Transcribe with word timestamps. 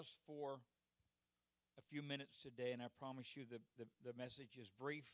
us 0.00 0.16
for 0.26 0.60
a 1.78 1.82
few 1.90 2.00
minutes 2.02 2.38
today, 2.42 2.72
and 2.72 2.80
I 2.80 2.86
promise 2.98 3.36
you 3.36 3.44
the, 3.44 3.60
the, 3.78 3.84
the 4.02 4.16
message 4.16 4.56
is 4.58 4.70
brief. 4.80 5.04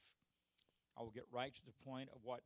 I 0.96 1.02
will 1.02 1.10
get 1.10 1.24
right 1.32 1.52
to 1.52 1.60
the 1.66 1.72
point 1.84 2.08
of 2.14 2.20
what 2.22 2.42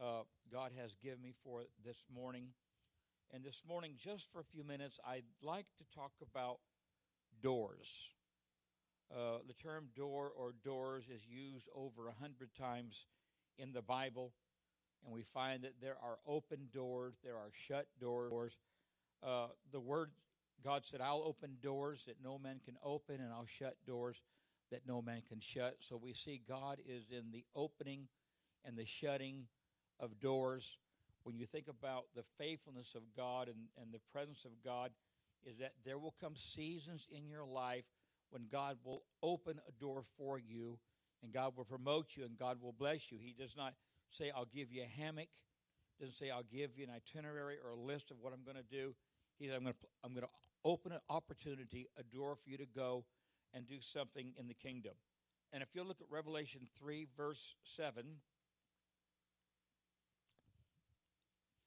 uh, 0.00 0.22
God 0.50 0.72
has 0.80 0.96
given 1.02 1.20
me 1.20 1.34
for 1.44 1.60
this 1.84 1.98
morning. 2.12 2.46
And 3.34 3.44
this 3.44 3.60
morning, 3.68 3.96
just 4.02 4.32
for 4.32 4.40
a 4.40 4.44
few 4.44 4.64
minutes, 4.64 4.98
I'd 5.06 5.28
like 5.42 5.66
to 5.76 5.84
talk 5.94 6.12
about 6.22 6.60
doors. 7.42 8.08
Uh, 9.14 9.38
the 9.46 9.52
term 9.52 9.88
door 9.94 10.32
or 10.34 10.54
doors 10.64 11.04
is 11.14 11.20
used 11.28 11.68
over 11.76 12.08
a 12.08 12.18
hundred 12.18 12.48
times 12.58 13.04
in 13.58 13.72
the 13.74 13.82
Bible, 13.82 14.32
and 15.04 15.14
we 15.14 15.22
find 15.22 15.64
that 15.64 15.74
there 15.82 15.96
are 16.02 16.16
open 16.26 16.68
doors, 16.72 17.16
there 17.22 17.36
are 17.36 17.50
shut 17.52 17.88
doors. 18.00 18.56
Uh, 19.22 19.48
the 19.70 19.80
word 19.80 20.12
God 20.62 20.84
said, 20.84 21.00
I'll 21.00 21.22
open 21.24 21.56
doors 21.62 22.04
that 22.06 22.16
no 22.22 22.38
man 22.38 22.60
can 22.64 22.76
open, 22.82 23.16
and 23.16 23.32
I'll 23.32 23.46
shut 23.46 23.76
doors 23.86 24.22
that 24.70 24.82
no 24.86 25.02
man 25.02 25.22
can 25.28 25.40
shut. 25.40 25.76
So 25.80 25.96
we 25.96 26.14
see 26.14 26.42
God 26.48 26.78
is 26.86 27.04
in 27.10 27.30
the 27.32 27.44
opening 27.54 28.08
and 28.64 28.76
the 28.76 28.86
shutting 28.86 29.46
of 30.00 30.20
doors. 30.20 30.78
When 31.24 31.36
you 31.36 31.46
think 31.46 31.68
about 31.68 32.04
the 32.14 32.22
faithfulness 32.38 32.94
of 32.94 33.02
God 33.16 33.48
and, 33.48 33.56
and 33.80 33.92
the 33.92 34.00
presence 34.12 34.44
of 34.44 34.52
God, 34.64 34.90
is 35.44 35.58
that 35.58 35.72
there 35.84 35.98
will 35.98 36.14
come 36.20 36.34
seasons 36.36 37.06
in 37.10 37.28
your 37.28 37.44
life 37.44 37.84
when 38.30 38.46
God 38.50 38.78
will 38.84 39.02
open 39.22 39.60
a 39.68 39.72
door 39.72 40.02
for 40.16 40.38
you 40.38 40.78
and 41.22 41.32
God 41.32 41.56
will 41.56 41.64
promote 41.64 42.16
you 42.16 42.24
and 42.24 42.38
God 42.38 42.60
will 42.60 42.72
bless 42.72 43.12
you. 43.12 43.18
He 43.20 43.34
does 43.38 43.54
not 43.56 43.74
say, 44.10 44.32
I'll 44.34 44.46
give 44.46 44.72
you 44.72 44.82
a 44.82 45.00
hammock, 45.00 45.28
doesn't 46.00 46.14
say, 46.14 46.30
I'll 46.30 46.42
give 46.42 46.76
you 46.76 46.84
an 46.84 46.90
itinerary 46.90 47.56
or 47.64 47.70
a 47.70 47.80
list 47.80 48.10
of 48.10 48.16
what 48.20 48.32
I'm 48.32 48.44
going 48.44 48.56
to 48.56 48.76
do. 48.76 48.94
He 49.38 49.46
said, 49.46 49.56
I'm 49.56 49.62
going 49.62 49.74
to, 49.74 49.86
I'm 50.02 50.12
going 50.12 50.26
to 50.26 50.30
open 50.64 50.92
an 50.92 51.00
opportunity, 51.08 51.88
a 51.98 52.02
door 52.02 52.36
for 52.36 52.48
you 52.48 52.56
to 52.58 52.66
go 52.66 53.04
and 53.52 53.66
do 53.66 53.80
something 53.80 54.32
in 54.38 54.48
the 54.48 54.54
kingdom. 54.54 54.94
And 55.52 55.62
if 55.62 55.68
you 55.74 55.84
look 55.84 56.00
at 56.00 56.06
Revelation 56.10 56.62
3, 56.78 57.06
verse 57.16 57.54
7, 57.62 58.04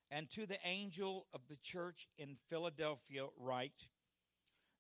and 0.09 0.29
to 0.31 0.45
the 0.45 0.57
angel 0.65 1.27
of 1.33 1.41
the 1.49 1.57
church 1.57 2.07
in 2.17 2.37
Philadelphia, 2.49 3.25
write, 3.37 3.87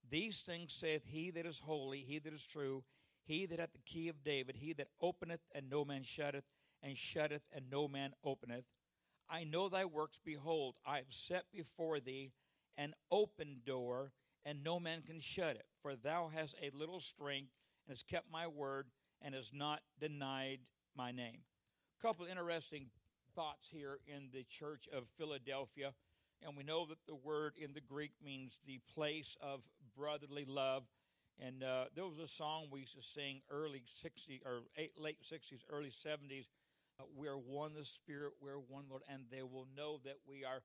These 0.09 0.41
things 0.41 0.73
saith 0.73 1.03
he 1.05 1.31
that 1.31 1.45
is 1.45 1.59
holy, 1.59 1.99
he 1.99 2.19
that 2.19 2.33
is 2.33 2.45
true, 2.45 2.83
he 3.25 3.45
that 3.45 3.59
hath 3.59 3.73
the 3.73 3.79
key 3.79 4.07
of 4.07 4.23
David, 4.23 4.55
he 4.57 4.73
that 4.73 4.87
openeth 5.01 5.41
and 5.53 5.69
no 5.69 5.83
man 5.83 6.03
shutteth, 6.03 6.45
and 6.81 6.97
shutteth 6.97 7.43
and 7.53 7.65
no 7.69 7.87
man 7.87 8.13
openeth. 8.23 8.65
I 9.29 9.43
know 9.43 9.67
thy 9.67 9.83
works, 9.83 10.19
behold, 10.23 10.75
I 10.85 10.97
have 10.97 11.11
set 11.11 11.45
before 11.51 11.99
thee 11.99 12.31
an 12.77 12.93
open 13.11 13.61
door, 13.65 14.11
and 14.45 14.63
no 14.63 14.79
man 14.79 15.01
can 15.01 15.19
shut 15.19 15.55
it. 15.55 15.65
For 15.81 15.95
thou 15.95 16.29
hast 16.33 16.55
a 16.61 16.75
little 16.77 16.99
strength, 16.99 17.51
and 17.85 17.95
hast 17.95 18.07
kept 18.07 18.31
my 18.31 18.47
word, 18.47 18.87
and 19.21 19.33
hast 19.33 19.53
not 19.53 19.81
denied 19.99 20.59
my 20.95 21.11
name. 21.11 21.39
A 21.99 22.01
couple 22.01 22.25
of 22.25 22.31
interesting 22.31 22.87
thoughts 23.35 23.67
here 23.71 23.99
in 24.07 24.29
the 24.33 24.43
church 24.43 24.87
of 24.91 25.07
Philadelphia. 25.17 25.93
And 26.45 26.55
we 26.55 26.63
know 26.63 26.85
that 26.85 27.05
the 27.07 27.15
word 27.15 27.53
in 27.57 27.73
the 27.73 27.81
Greek 27.81 28.11
means 28.23 28.59
the 28.65 28.79
place 28.93 29.35
of 29.41 29.61
brotherly 29.95 30.45
love. 30.45 30.83
And 31.39 31.63
uh, 31.63 31.85
there 31.95 32.05
was 32.05 32.19
a 32.19 32.27
song 32.27 32.67
we 32.71 32.81
used 32.81 32.95
to 32.95 33.03
sing 33.03 33.41
early 33.51 33.83
60s 34.03 34.41
or 34.45 34.61
eight, 34.75 34.93
late 34.97 35.21
60s, 35.21 35.61
early 35.71 35.91
70s. 35.91 36.45
Uh, 36.99 37.03
we 37.15 37.27
are 37.27 37.37
one 37.37 37.73
the 37.75 37.85
Spirit, 37.85 38.33
we're 38.41 38.57
one 38.57 38.85
Lord, 38.89 39.03
and 39.11 39.23
they 39.31 39.43
will 39.43 39.67
know 39.75 39.99
that 40.03 40.17
we 40.27 40.43
are 40.43 40.61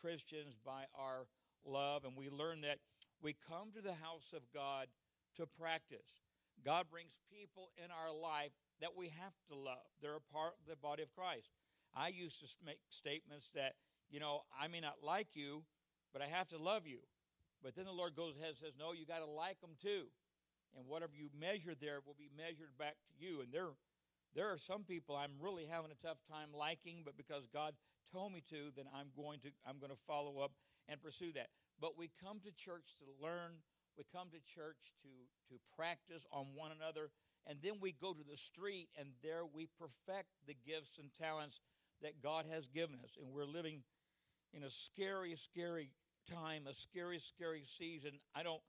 Christians 0.00 0.56
by 0.64 0.84
our 0.98 1.26
love, 1.64 2.04
and 2.04 2.16
we 2.16 2.28
learn 2.28 2.62
that 2.62 2.78
we 3.22 3.34
come 3.48 3.72
to 3.74 3.80
the 3.80 3.94
house 3.94 4.32
of 4.34 4.42
God 4.52 4.88
to 5.36 5.46
practice. 5.46 6.22
God 6.64 6.86
brings 6.90 7.12
people 7.30 7.70
in 7.76 7.90
our 7.90 8.12
life 8.12 8.52
that 8.80 8.96
we 8.96 9.06
have 9.08 9.34
to 9.48 9.54
love. 9.54 9.88
They're 10.02 10.16
a 10.16 10.32
part 10.32 10.54
of 10.60 10.68
the 10.68 10.76
body 10.76 11.02
of 11.02 11.14
Christ. 11.14 11.48
I 11.94 12.08
used 12.08 12.40
to 12.40 12.46
make 12.64 12.80
statements 12.90 13.50
that, 13.54 13.74
you 14.10 14.20
know, 14.20 14.42
I 14.52 14.68
may 14.68 14.80
not 14.80 15.02
like 15.02 15.28
you, 15.34 15.64
but 16.12 16.22
I 16.22 16.26
have 16.26 16.48
to 16.48 16.58
love 16.58 16.86
you. 16.86 17.00
But 17.62 17.74
then 17.74 17.86
the 17.86 17.92
Lord 17.92 18.14
goes 18.14 18.36
ahead 18.36 18.50
and 18.50 18.58
says, 18.58 18.74
no, 18.78 18.92
you 18.92 19.06
got 19.06 19.24
to 19.24 19.30
like 19.30 19.60
them 19.60 19.76
too. 19.80 20.12
And 20.76 20.86
whatever 20.86 21.12
you 21.16 21.28
measure 21.32 21.72
there 21.78 22.00
will 22.04 22.16
be 22.18 22.28
measured 22.36 22.76
back 22.78 22.96
to 23.08 23.12
you. 23.16 23.40
And 23.40 23.48
there, 23.52 23.72
there 24.34 24.52
are 24.52 24.58
some 24.58 24.84
people 24.84 25.16
I'm 25.16 25.40
really 25.40 25.64
having 25.64 25.90
a 25.90 26.06
tough 26.06 26.18
time 26.28 26.52
liking, 26.52 27.00
but 27.04 27.16
because 27.16 27.48
God 27.48 27.72
told 28.12 28.32
me 28.32 28.42
to, 28.50 28.70
then 28.76 28.84
I'm 28.92 29.08
going 29.16 29.40
to 29.40 29.48
I'm 29.66 29.78
going 29.80 29.90
to 29.90 30.04
follow 30.06 30.40
up 30.40 30.52
and 30.88 31.02
pursue 31.02 31.32
that. 31.32 31.48
But 31.80 31.98
we 31.98 32.10
come 32.22 32.40
to 32.40 32.52
church 32.52 32.96
to 32.98 33.06
learn, 33.22 33.60
we 33.96 34.04
come 34.12 34.28
to 34.30 34.40
church 34.54 34.92
to, 35.02 35.12
to 35.52 35.60
practice 35.76 36.24
on 36.32 36.54
one 36.54 36.72
another, 36.72 37.10
and 37.46 37.58
then 37.62 37.78
we 37.80 37.92
go 37.92 38.12
to 38.12 38.24
the 38.24 38.36
street, 38.36 38.88
and 38.98 39.10
there 39.22 39.44
we 39.46 39.68
perfect 39.78 40.30
the 40.46 40.56
gifts 40.66 40.98
and 40.98 41.10
talents 41.14 41.60
that 42.02 42.22
God 42.22 42.44
has 42.50 42.68
given 42.68 42.96
us. 43.02 43.16
And 43.20 43.32
we're 43.32 43.46
living 43.46 43.82
in 44.52 44.62
a 44.62 44.70
scary, 44.70 45.36
scary 45.36 45.90
time, 46.30 46.66
a 46.68 46.74
scary, 46.74 47.20
scary 47.20 47.64
season. 47.64 48.12
I 48.34 48.42
don't 48.42 48.62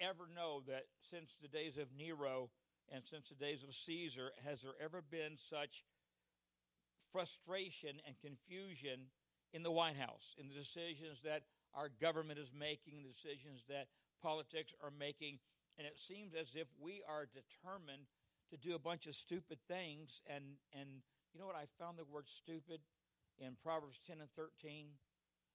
ever 0.00 0.28
know 0.34 0.62
that 0.66 0.84
since 1.10 1.36
the 1.40 1.48
days 1.48 1.78
of 1.78 1.88
Nero 1.96 2.50
and 2.92 3.02
since 3.04 3.28
the 3.28 3.34
days 3.34 3.62
of 3.62 3.74
Caesar 3.74 4.30
has 4.44 4.62
there 4.62 4.76
ever 4.82 5.02
been 5.02 5.36
such 5.36 5.84
frustration 7.12 8.00
and 8.06 8.16
confusion 8.20 9.08
in 9.52 9.62
the 9.62 9.70
White 9.70 9.96
House, 9.96 10.34
in 10.38 10.48
the 10.48 10.54
decisions 10.54 11.20
that 11.24 11.42
our 11.74 11.88
government 12.00 12.38
is 12.38 12.52
making, 12.52 13.02
the 13.02 13.12
decisions 13.12 13.64
that 13.68 13.88
politics 14.20 14.72
are 14.82 14.92
making. 14.92 15.38
And 15.78 15.86
it 15.86 15.96
seems 15.96 16.32
as 16.34 16.52
if 16.54 16.68
we 16.80 17.02
are 17.08 17.28
determined 17.28 18.08
to 18.50 18.56
do 18.56 18.74
a 18.74 18.78
bunch 18.78 19.06
of 19.06 19.16
stupid 19.16 19.58
things. 19.68 20.20
And, 20.28 20.60
and 20.72 21.04
you 21.32 21.40
know 21.40 21.46
what? 21.46 21.56
I 21.56 21.68
found 21.80 21.96
the 21.96 22.04
word 22.04 22.28
stupid 22.28 22.80
in 23.40 23.56
Proverbs 23.62 24.00
10 24.06 24.20
and 24.20 24.28
13. 24.36 24.92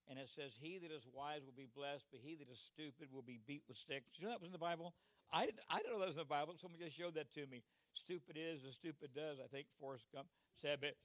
And 0.10 0.18
it 0.18 0.30
says, 0.34 0.56
He 0.58 0.80
that 0.80 0.92
is 0.92 1.04
wise 1.12 1.44
will 1.44 1.58
be 1.58 1.68
blessed, 1.68 2.08
but 2.10 2.24
he 2.24 2.36
that 2.40 2.48
is 2.50 2.58
stupid 2.58 3.12
will 3.12 3.26
be 3.26 3.44
beat 3.46 3.64
with 3.68 3.78
sticks. 3.78 4.16
You 4.16 4.26
know 4.26 4.32
that 4.32 4.42
was 4.42 4.50
in 4.50 4.56
the 4.56 4.62
Bible? 4.62 4.96
I 5.32 5.46
didn't, 5.46 5.60
I 5.70 5.84
didn't 5.84 5.92
know 5.92 6.00
that 6.00 6.16
was 6.16 6.16
in 6.16 6.24
the 6.24 6.32
Bible. 6.32 6.56
Someone 6.56 6.80
just 6.80 6.96
showed 6.96 7.16
that 7.20 7.30
to 7.36 7.44
me. 7.46 7.62
Stupid 7.92 8.40
is 8.40 8.64
as 8.64 8.76
stupid 8.80 9.12
does, 9.12 9.38
I 9.44 9.52
think 9.52 9.68
Forrest 9.80 10.08
Gump 10.16 10.28
said. 10.56 10.80
But 10.80 10.96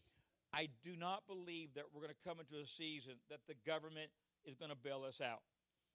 I 0.52 0.68
do 0.84 0.96
not 0.96 1.24
believe 1.26 1.72
that 1.74 1.88
we're 1.88 2.04
going 2.04 2.12
to 2.12 2.28
come 2.28 2.36
into 2.36 2.60
a 2.60 2.68
season 2.68 3.16
that 3.32 3.40
the 3.48 3.56
government 3.64 4.12
is 4.44 4.54
going 4.54 4.68
to 4.68 4.76
bail 4.76 5.04
us 5.08 5.24
out. 5.24 5.40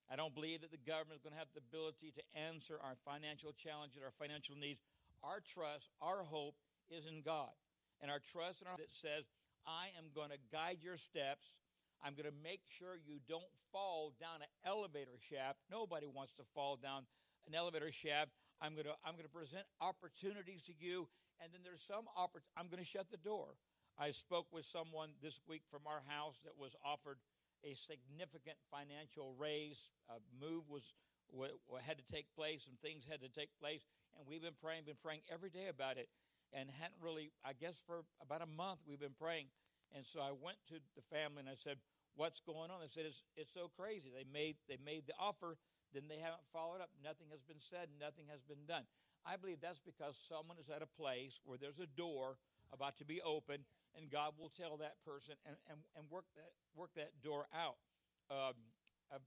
I 0.09 0.15
don't 0.15 0.33
believe 0.33 0.65
that 0.65 0.71
the 0.73 0.81
government 0.81 1.19
is 1.19 1.23
going 1.23 1.37
to 1.37 1.41
have 1.41 1.51
the 1.53 1.61
ability 1.61 2.15
to 2.15 2.23
answer 2.33 2.79
our 2.81 2.95
financial 3.05 3.51
challenges, 3.53 4.01
our 4.01 4.15
financial 4.15 4.55
needs. 4.55 4.79
Our 5.21 5.43
trust, 5.43 5.93
our 6.01 6.23
hope 6.23 6.55
is 6.89 7.05
in 7.05 7.21
God. 7.21 7.51
And 8.01 8.09
our 8.09 8.21
trust 8.21 8.61
in 8.61 8.69
our 8.69 8.77
that 8.77 8.93
says, 8.93 9.27
I 9.67 9.91
am 9.99 10.09
going 10.15 10.31
to 10.31 10.39
guide 10.49 10.79
your 10.79 10.97
steps. 10.97 11.53
I'm 11.99 12.13
going 12.13 12.29
to 12.29 12.39
make 12.45 12.61
sure 12.65 12.95
you 12.95 13.19
don't 13.27 13.51
fall 13.73 14.13
down 14.21 14.45
an 14.45 14.51
elevator 14.63 15.17
shaft. 15.17 15.59
Nobody 15.69 16.07
wants 16.07 16.33
to 16.37 16.45
fall 16.53 16.77
down 16.77 17.03
an 17.45 17.53
elevator 17.53 17.91
shaft. 17.91 18.31
I'm 18.61 18.73
going 18.73 18.87
to, 18.87 18.95
I'm 19.03 19.13
going 19.13 19.27
to 19.27 19.33
present 19.33 19.65
opportunities 19.81 20.63
to 20.69 20.73
you. 20.77 21.09
And 21.41 21.51
then 21.51 21.61
there's 21.65 21.83
some 21.85 22.09
opportunity. 22.15 22.53
I'm 22.55 22.69
going 22.69 22.81
to 22.81 22.87
shut 22.87 23.09
the 23.11 23.21
door. 23.21 23.57
I 23.97 24.13
spoke 24.13 24.45
with 24.53 24.69
someone 24.69 25.09
this 25.25 25.41
week 25.49 25.65
from 25.73 25.89
our 25.89 26.05
house 26.05 26.37
that 26.45 26.53
was 26.53 26.77
offered 26.85 27.17
a 27.65 27.73
significant 27.73 28.61
financial 28.69 29.33
raise. 29.41 29.89
A 30.05 30.21
move 30.37 30.69
was 30.69 30.93
had 31.81 31.97
to 31.97 32.05
take 32.05 32.29
place, 32.37 32.69
and 32.69 32.77
things 32.79 33.09
had 33.09 33.25
to 33.25 33.31
take 33.33 33.49
place. 33.57 33.81
And 34.13 34.29
we've 34.29 34.41
been 34.41 34.57
praying, 34.61 34.85
been 34.85 35.01
praying 35.01 35.25
every 35.33 35.49
day 35.49 35.65
about 35.67 35.97
it, 35.97 36.13
and 36.53 36.69
hadn't 36.69 37.01
really. 37.01 37.33
I 37.41 37.57
guess 37.57 37.81
for 37.89 38.05
about 38.21 38.45
a 38.45 38.49
month 38.49 38.85
we've 38.85 39.01
been 39.01 39.17
praying. 39.17 39.49
And 39.89 40.05
so 40.05 40.21
I 40.21 40.29
went 40.29 40.61
to 40.69 40.77
the 40.93 41.01
family 41.09 41.41
and 41.41 41.49
I 41.49 41.57
said, 41.57 41.81
"What's 42.13 42.39
going 42.39 42.69
on?" 42.69 42.85
They 42.85 42.93
said, 42.93 43.09
"It's 43.09 43.25
it's 43.33 43.51
so 43.51 43.73
crazy. 43.73 44.13
They 44.13 44.29
made 44.29 44.61
they 44.69 44.77
made 44.77 45.09
the 45.09 45.17
offer, 45.17 45.57
then 45.89 46.05
they 46.05 46.21
haven't 46.21 46.45
followed 46.53 46.85
up. 46.85 46.93
Nothing 47.01 47.33
has 47.33 47.41
been 47.41 47.61
said. 47.65 47.89
Nothing 47.97 48.29
has 48.29 48.45
been 48.45 48.69
done." 48.69 48.85
I 49.25 49.35
believe 49.35 49.59
that's 49.59 49.81
because 49.81 50.15
someone 50.29 50.61
is 50.61 50.69
at 50.69 50.85
a 50.85 50.87
place 50.87 51.41
where 51.43 51.57
there's 51.57 51.79
a 51.81 51.89
door 51.97 52.37
about 52.71 52.97
to 52.99 53.05
be 53.05 53.21
open, 53.21 53.65
and 53.97 54.13
God 54.13 54.37
will 54.37 54.53
tell 54.53 54.77
that 54.77 55.01
person 55.01 55.33
and, 55.49 55.57
and, 55.65 55.81
and 55.97 56.05
work 56.13 56.29
that 56.37 56.53
work 56.77 56.93
that 56.95 57.17
door 57.25 57.49
out. 57.49 57.81
Um, 58.29 58.53
a, 59.09 59.17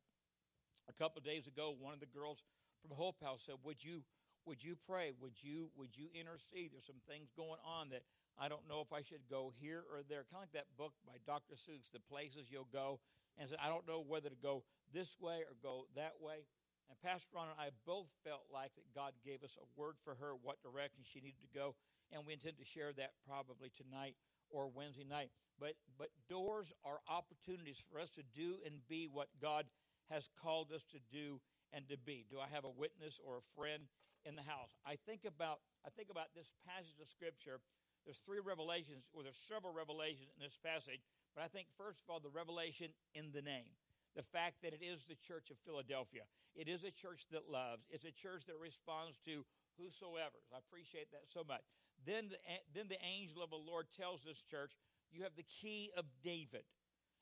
a, 0.86 0.94
couple 0.94 1.18
of 1.18 1.24
days 1.26 1.50
ago, 1.50 1.74
one 1.74 1.92
of 1.92 2.00
the 2.00 2.12
girls 2.12 2.38
from 2.80 2.94
Hope 2.94 3.18
House 3.22 3.42
said, 3.44 3.58
"Would 3.66 3.82
you 3.82 4.06
would 4.46 4.62
you 4.62 4.78
pray? 4.86 5.10
Would 5.20 5.42
you 5.42 5.74
would 5.74 5.98
you 5.98 6.06
intercede? 6.14 6.70
There's 6.72 6.86
some 6.86 7.02
things 7.10 7.34
going 7.34 7.60
on 7.66 7.90
that 7.90 8.06
I 8.38 8.48
don't 8.48 8.64
know 8.70 8.80
if 8.80 8.94
I 8.94 9.02
should 9.02 9.26
go 9.28 9.52
here 9.58 9.82
or 9.90 10.06
there. 10.06 10.24
Kind 10.30 10.46
of 10.46 10.48
like 10.48 10.56
that 10.56 10.70
book 10.78 10.94
by 11.04 11.18
Dr. 11.26 11.58
Seuss, 11.58 11.90
The 11.90 12.00
Places 12.06 12.48
You'll 12.48 12.70
Go." 12.70 13.02
And 13.36 13.50
said, 13.50 13.58
"I 13.58 13.68
don't 13.68 13.88
know 13.88 14.04
whether 14.06 14.30
to 14.30 14.38
go 14.38 14.62
this 14.94 15.18
way 15.18 15.42
or 15.42 15.58
go 15.62 15.90
that 15.96 16.14
way." 16.22 16.46
And 16.90 16.98
Pastor 17.06 17.30
Ron 17.38 17.54
and 17.54 17.60
I 17.60 17.70
both 17.86 18.10
felt 18.26 18.50
like 18.50 18.74
that 18.74 18.82
God 18.90 19.14
gave 19.22 19.46
us 19.46 19.54
a 19.54 19.66
word 19.78 19.94
for 20.02 20.18
her, 20.18 20.34
what 20.34 20.58
direction 20.58 21.06
she 21.06 21.22
needed 21.22 21.38
to 21.46 21.54
go, 21.54 21.78
and 22.10 22.26
we 22.26 22.34
intend 22.34 22.58
to 22.58 22.66
share 22.66 22.90
that 22.98 23.14
probably 23.22 23.70
tonight 23.70 24.18
or 24.50 24.68
Wednesday 24.68 25.06
night. 25.08 25.30
But, 25.58 25.74
but 25.98 26.08
doors 26.28 26.72
are 26.84 27.00
opportunities 27.08 27.82
for 27.90 28.00
us 28.00 28.10
to 28.16 28.22
do 28.34 28.56
and 28.64 28.80
be 28.88 29.08
what 29.10 29.28
God 29.40 29.66
has 30.10 30.28
called 30.42 30.72
us 30.74 30.82
to 30.90 30.98
do 31.12 31.40
and 31.72 31.86
to 31.88 31.96
be? 31.96 32.26
Do 32.30 32.42
I 32.42 32.50
have 32.50 32.66
a 32.66 32.72
witness 32.72 33.22
or 33.22 33.38
a 33.38 33.46
friend 33.54 33.86
in 34.26 34.34
the 34.34 34.42
house? 34.42 34.74
I 34.84 34.98
think 35.06 35.22
about 35.24 35.62
I 35.80 35.88
think 35.88 36.12
about 36.12 36.34
this 36.36 36.52
passage 36.68 37.00
of 37.00 37.08
scripture. 37.08 37.62
There's 38.04 38.20
three 38.24 38.40
revelations, 38.40 39.04
or 39.12 39.24
there's 39.24 39.40
several 39.48 39.72
revelations 39.72 40.28
in 40.36 40.40
this 40.40 40.56
passage, 40.60 41.04
but 41.36 41.44
I 41.44 41.48
think 41.48 41.68
first 41.76 42.00
of 42.04 42.08
all 42.08 42.20
the 42.20 42.32
revelation 42.32 42.92
in 43.16 43.32
the 43.32 43.44
name. 43.44 43.72
The 44.18 44.26
fact 44.34 44.60
that 44.66 44.74
it 44.74 44.82
is 44.82 45.06
the 45.06 45.16
church 45.22 45.54
of 45.54 45.56
Philadelphia. 45.62 46.26
It 46.58 46.66
is 46.66 46.82
a 46.82 46.90
church 46.90 47.30
that 47.30 47.46
loves. 47.46 47.86
It's 47.94 48.04
a 48.04 48.10
church 48.10 48.42
that 48.50 48.58
responds 48.58 49.14
to 49.30 49.46
whosoever. 49.78 50.42
I 50.50 50.58
appreciate 50.58 51.14
that 51.14 51.30
so 51.30 51.46
much. 51.46 51.62
Then 52.06 52.32
the, 52.32 52.38
then 52.74 52.88
the 52.88 53.00
angel 53.04 53.42
of 53.42 53.50
the 53.50 53.60
Lord 53.60 53.86
tells 53.92 54.24
this 54.24 54.40
church, 54.50 54.72
you 55.12 55.22
have 55.22 55.36
the 55.36 55.46
key 55.46 55.90
of 55.96 56.06
David. 56.22 56.64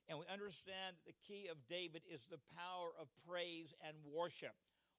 And 0.09 0.17
we 0.17 0.25
understand 0.33 0.97
that 0.97 1.09
the 1.09 1.21
key 1.27 1.53
of 1.53 1.61
David 1.69 2.01
is 2.09 2.25
the 2.33 2.41
power 2.57 2.93
of 2.97 3.13
praise 3.29 3.77
and 3.85 3.97
worship. 4.09 4.57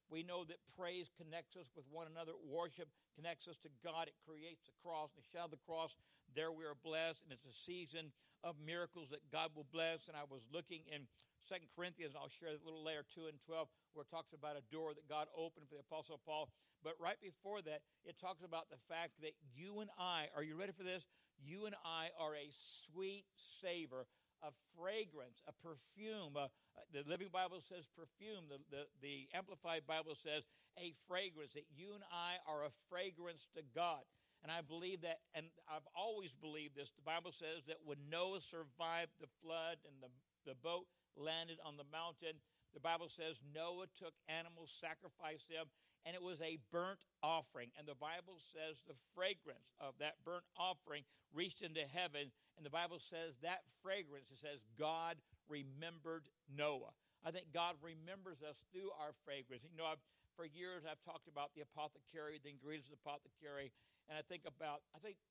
We 0.09 0.25
know 0.25 0.41
that 0.45 0.57
praise 0.77 1.09
connects 1.17 1.57
us 1.57 1.69
with 1.77 1.85
one 1.89 2.09
another. 2.09 2.33
Worship 2.45 2.89
connects 3.13 3.45
us 3.45 3.57
to 3.61 3.69
God. 3.85 4.09
It 4.09 4.17
creates 4.25 4.65
the 4.65 4.73
cross. 4.81 5.13
The 5.13 5.25
shadow 5.29 5.49
of 5.49 5.53
the 5.53 5.65
cross, 5.65 5.93
there 6.35 6.51
we 6.51 6.65
are 6.65 6.77
blessed. 6.77 7.23
And 7.23 7.33
it's 7.33 7.45
a 7.45 7.55
season 7.55 8.11
of 8.43 8.55
miracles 8.59 9.09
that 9.11 9.25
God 9.31 9.51
will 9.55 9.67
bless. 9.71 10.07
And 10.07 10.15
I 10.15 10.25
was 10.29 10.43
looking 10.51 10.83
in 10.87 11.07
Second 11.47 11.71
Corinthians, 11.73 12.13
I'll 12.13 12.29
share 12.29 12.51
a 12.51 12.59
little 12.61 12.83
later, 12.83 13.01
2 13.15 13.31
and 13.31 13.39
12, 13.47 13.67
where 13.95 14.03
it 14.03 14.11
talks 14.11 14.35
about 14.35 14.59
a 14.59 14.65
door 14.69 14.93
that 14.93 15.07
God 15.07 15.31
opened 15.33 15.65
for 15.71 15.79
the 15.79 15.87
Apostle 15.87 16.19
Paul. 16.21 16.51
But 16.83 16.93
right 16.99 17.17
before 17.23 17.63
that, 17.63 17.81
it 18.05 18.19
talks 18.19 18.43
about 18.43 18.69
the 18.69 18.79
fact 18.91 19.17
that 19.23 19.33
you 19.55 19.79
and 19.79 19.89
I, 19.97 20.27
are 20.35 20.43
you 20.43 20.59
ready 20.59 20.75
for 20.75 20.83
this? 20.83 21.07
You 21.39 21.65
and 21.65 21.75
I 21.81 22.11
are 22.19 22.35
a 22.35 22.51
sweet 22.85 23.25
savor 23.63 24.05
a 24.43 24.51
fragrance, 24.75 25.43
a 25.47 25.53
perfume. 25.59 26.35
Uh, 26.35 26.47
the 26.95 27.03
Living 27.03 27.27
Bible 27.31 27.59
says 27.59 27.83
perfume. 27.91 28.47
The, 28.47 28.59
the, 28.71 28.83
the 29.03 29.27
Amplified 29.35 29.83
Bible 29.83 30.15
says 30.15 30.47
a 30.79 30.95
fragrance, 31.07 31.53
that 31.53 31.67
you 31.75 31.91
and 31.91 32.03
I 32.07 32.39
are 32.47 32.63
a 32.63 32.71
fragrance 32.87 33.47
to 33.55 33.61
God. 33.75 34.03
And 34.43 34.51
I 34.51 34.61
believe 34.63 35.01
that, 35.03 35.19
and 35.35 35.51
I've 35.67 35.87
always 35.91 36.31
believed 36.31 36.75
this. 36.75 36.91
The 36.95 37.03
Bible 37.03 37.35
says 37.35 37.67
that 37.67 37.83
when 37.83 37.99
Noah 38.07 38.39
survived 38.39 39.19
the 39.19 39.31
flood 39.43 39.83
and 39.83 39.99
the, 39.99 40.11
the 40.47 40.55
boat 40.55 40.87
landed 41.19 41.59
on 41.63 41.75
the 41.75 41.87
mountain, 41.91 42.39
the 42.71 42.79
Bible 42.79 43.11
says 43.11 43.41
Noah 43.43 43.91
took 43.99 44.15
animals, 44.29 44.71
sacrificed 44.71 45.49
them, 45.49 45.67
and 46.07 46.15
it 46.15 46.23
was 46.23 46.39
a 46.39 46.61
burnt 46.71 47.03
offering. 47.19 47.75
And 47.75 47.83
the 47.83 47.99
Bible 47.99 48.39
says 48.39 48.79
the 48.87 48.95
fragrance 49.11 49.75
of 49.83 49.99
that 49.99 50.23
burnt 50.23 50.47
offering 50.55 51.03
reached 51.35 51.59
into 51.61 51.83
heaven 51.83 52.31
and 52.59 52.67
the 52.67 52.75
Bible 52.75 52.99
says 52.99 53.39
that 53.39 53.63
fragrance, 53.79 54.27
it 54.27 54.43
says, 54.43 54.59
God 54.75 55.15
remembered 55.47 56.27
Noah. 56.51 56.91
I 57.23 57.31
think 57.31 57.55
God 57.55 57.79
remembers 57.79 58.43
us 58.43 58.59
through 58.75 58.91
our 58.99 59.15
fragrance. 59.23 59.63
You 59.63 59.79
know, 59.79 59.87
I've, 59.87 60.03
for 60.35 60.43
years 60.43 60.83
I've 60.83 60.99
talked 61.07 61.31
about 61.31 61.55
the 61.55 61.63
apothecary, 61.63 62.35
the 62.43 62.51
ingredients 62.51 62.91
of 62.91 62.99
the 62.99 63.03
apothecary, 63.07 63.71
and 64.09 64.17
I 64.17 64.25
think 64.25 64.43
about, 64.49 64.81
I 64.91 64.99
think 64.99 65.21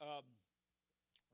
um, 0.00 0.22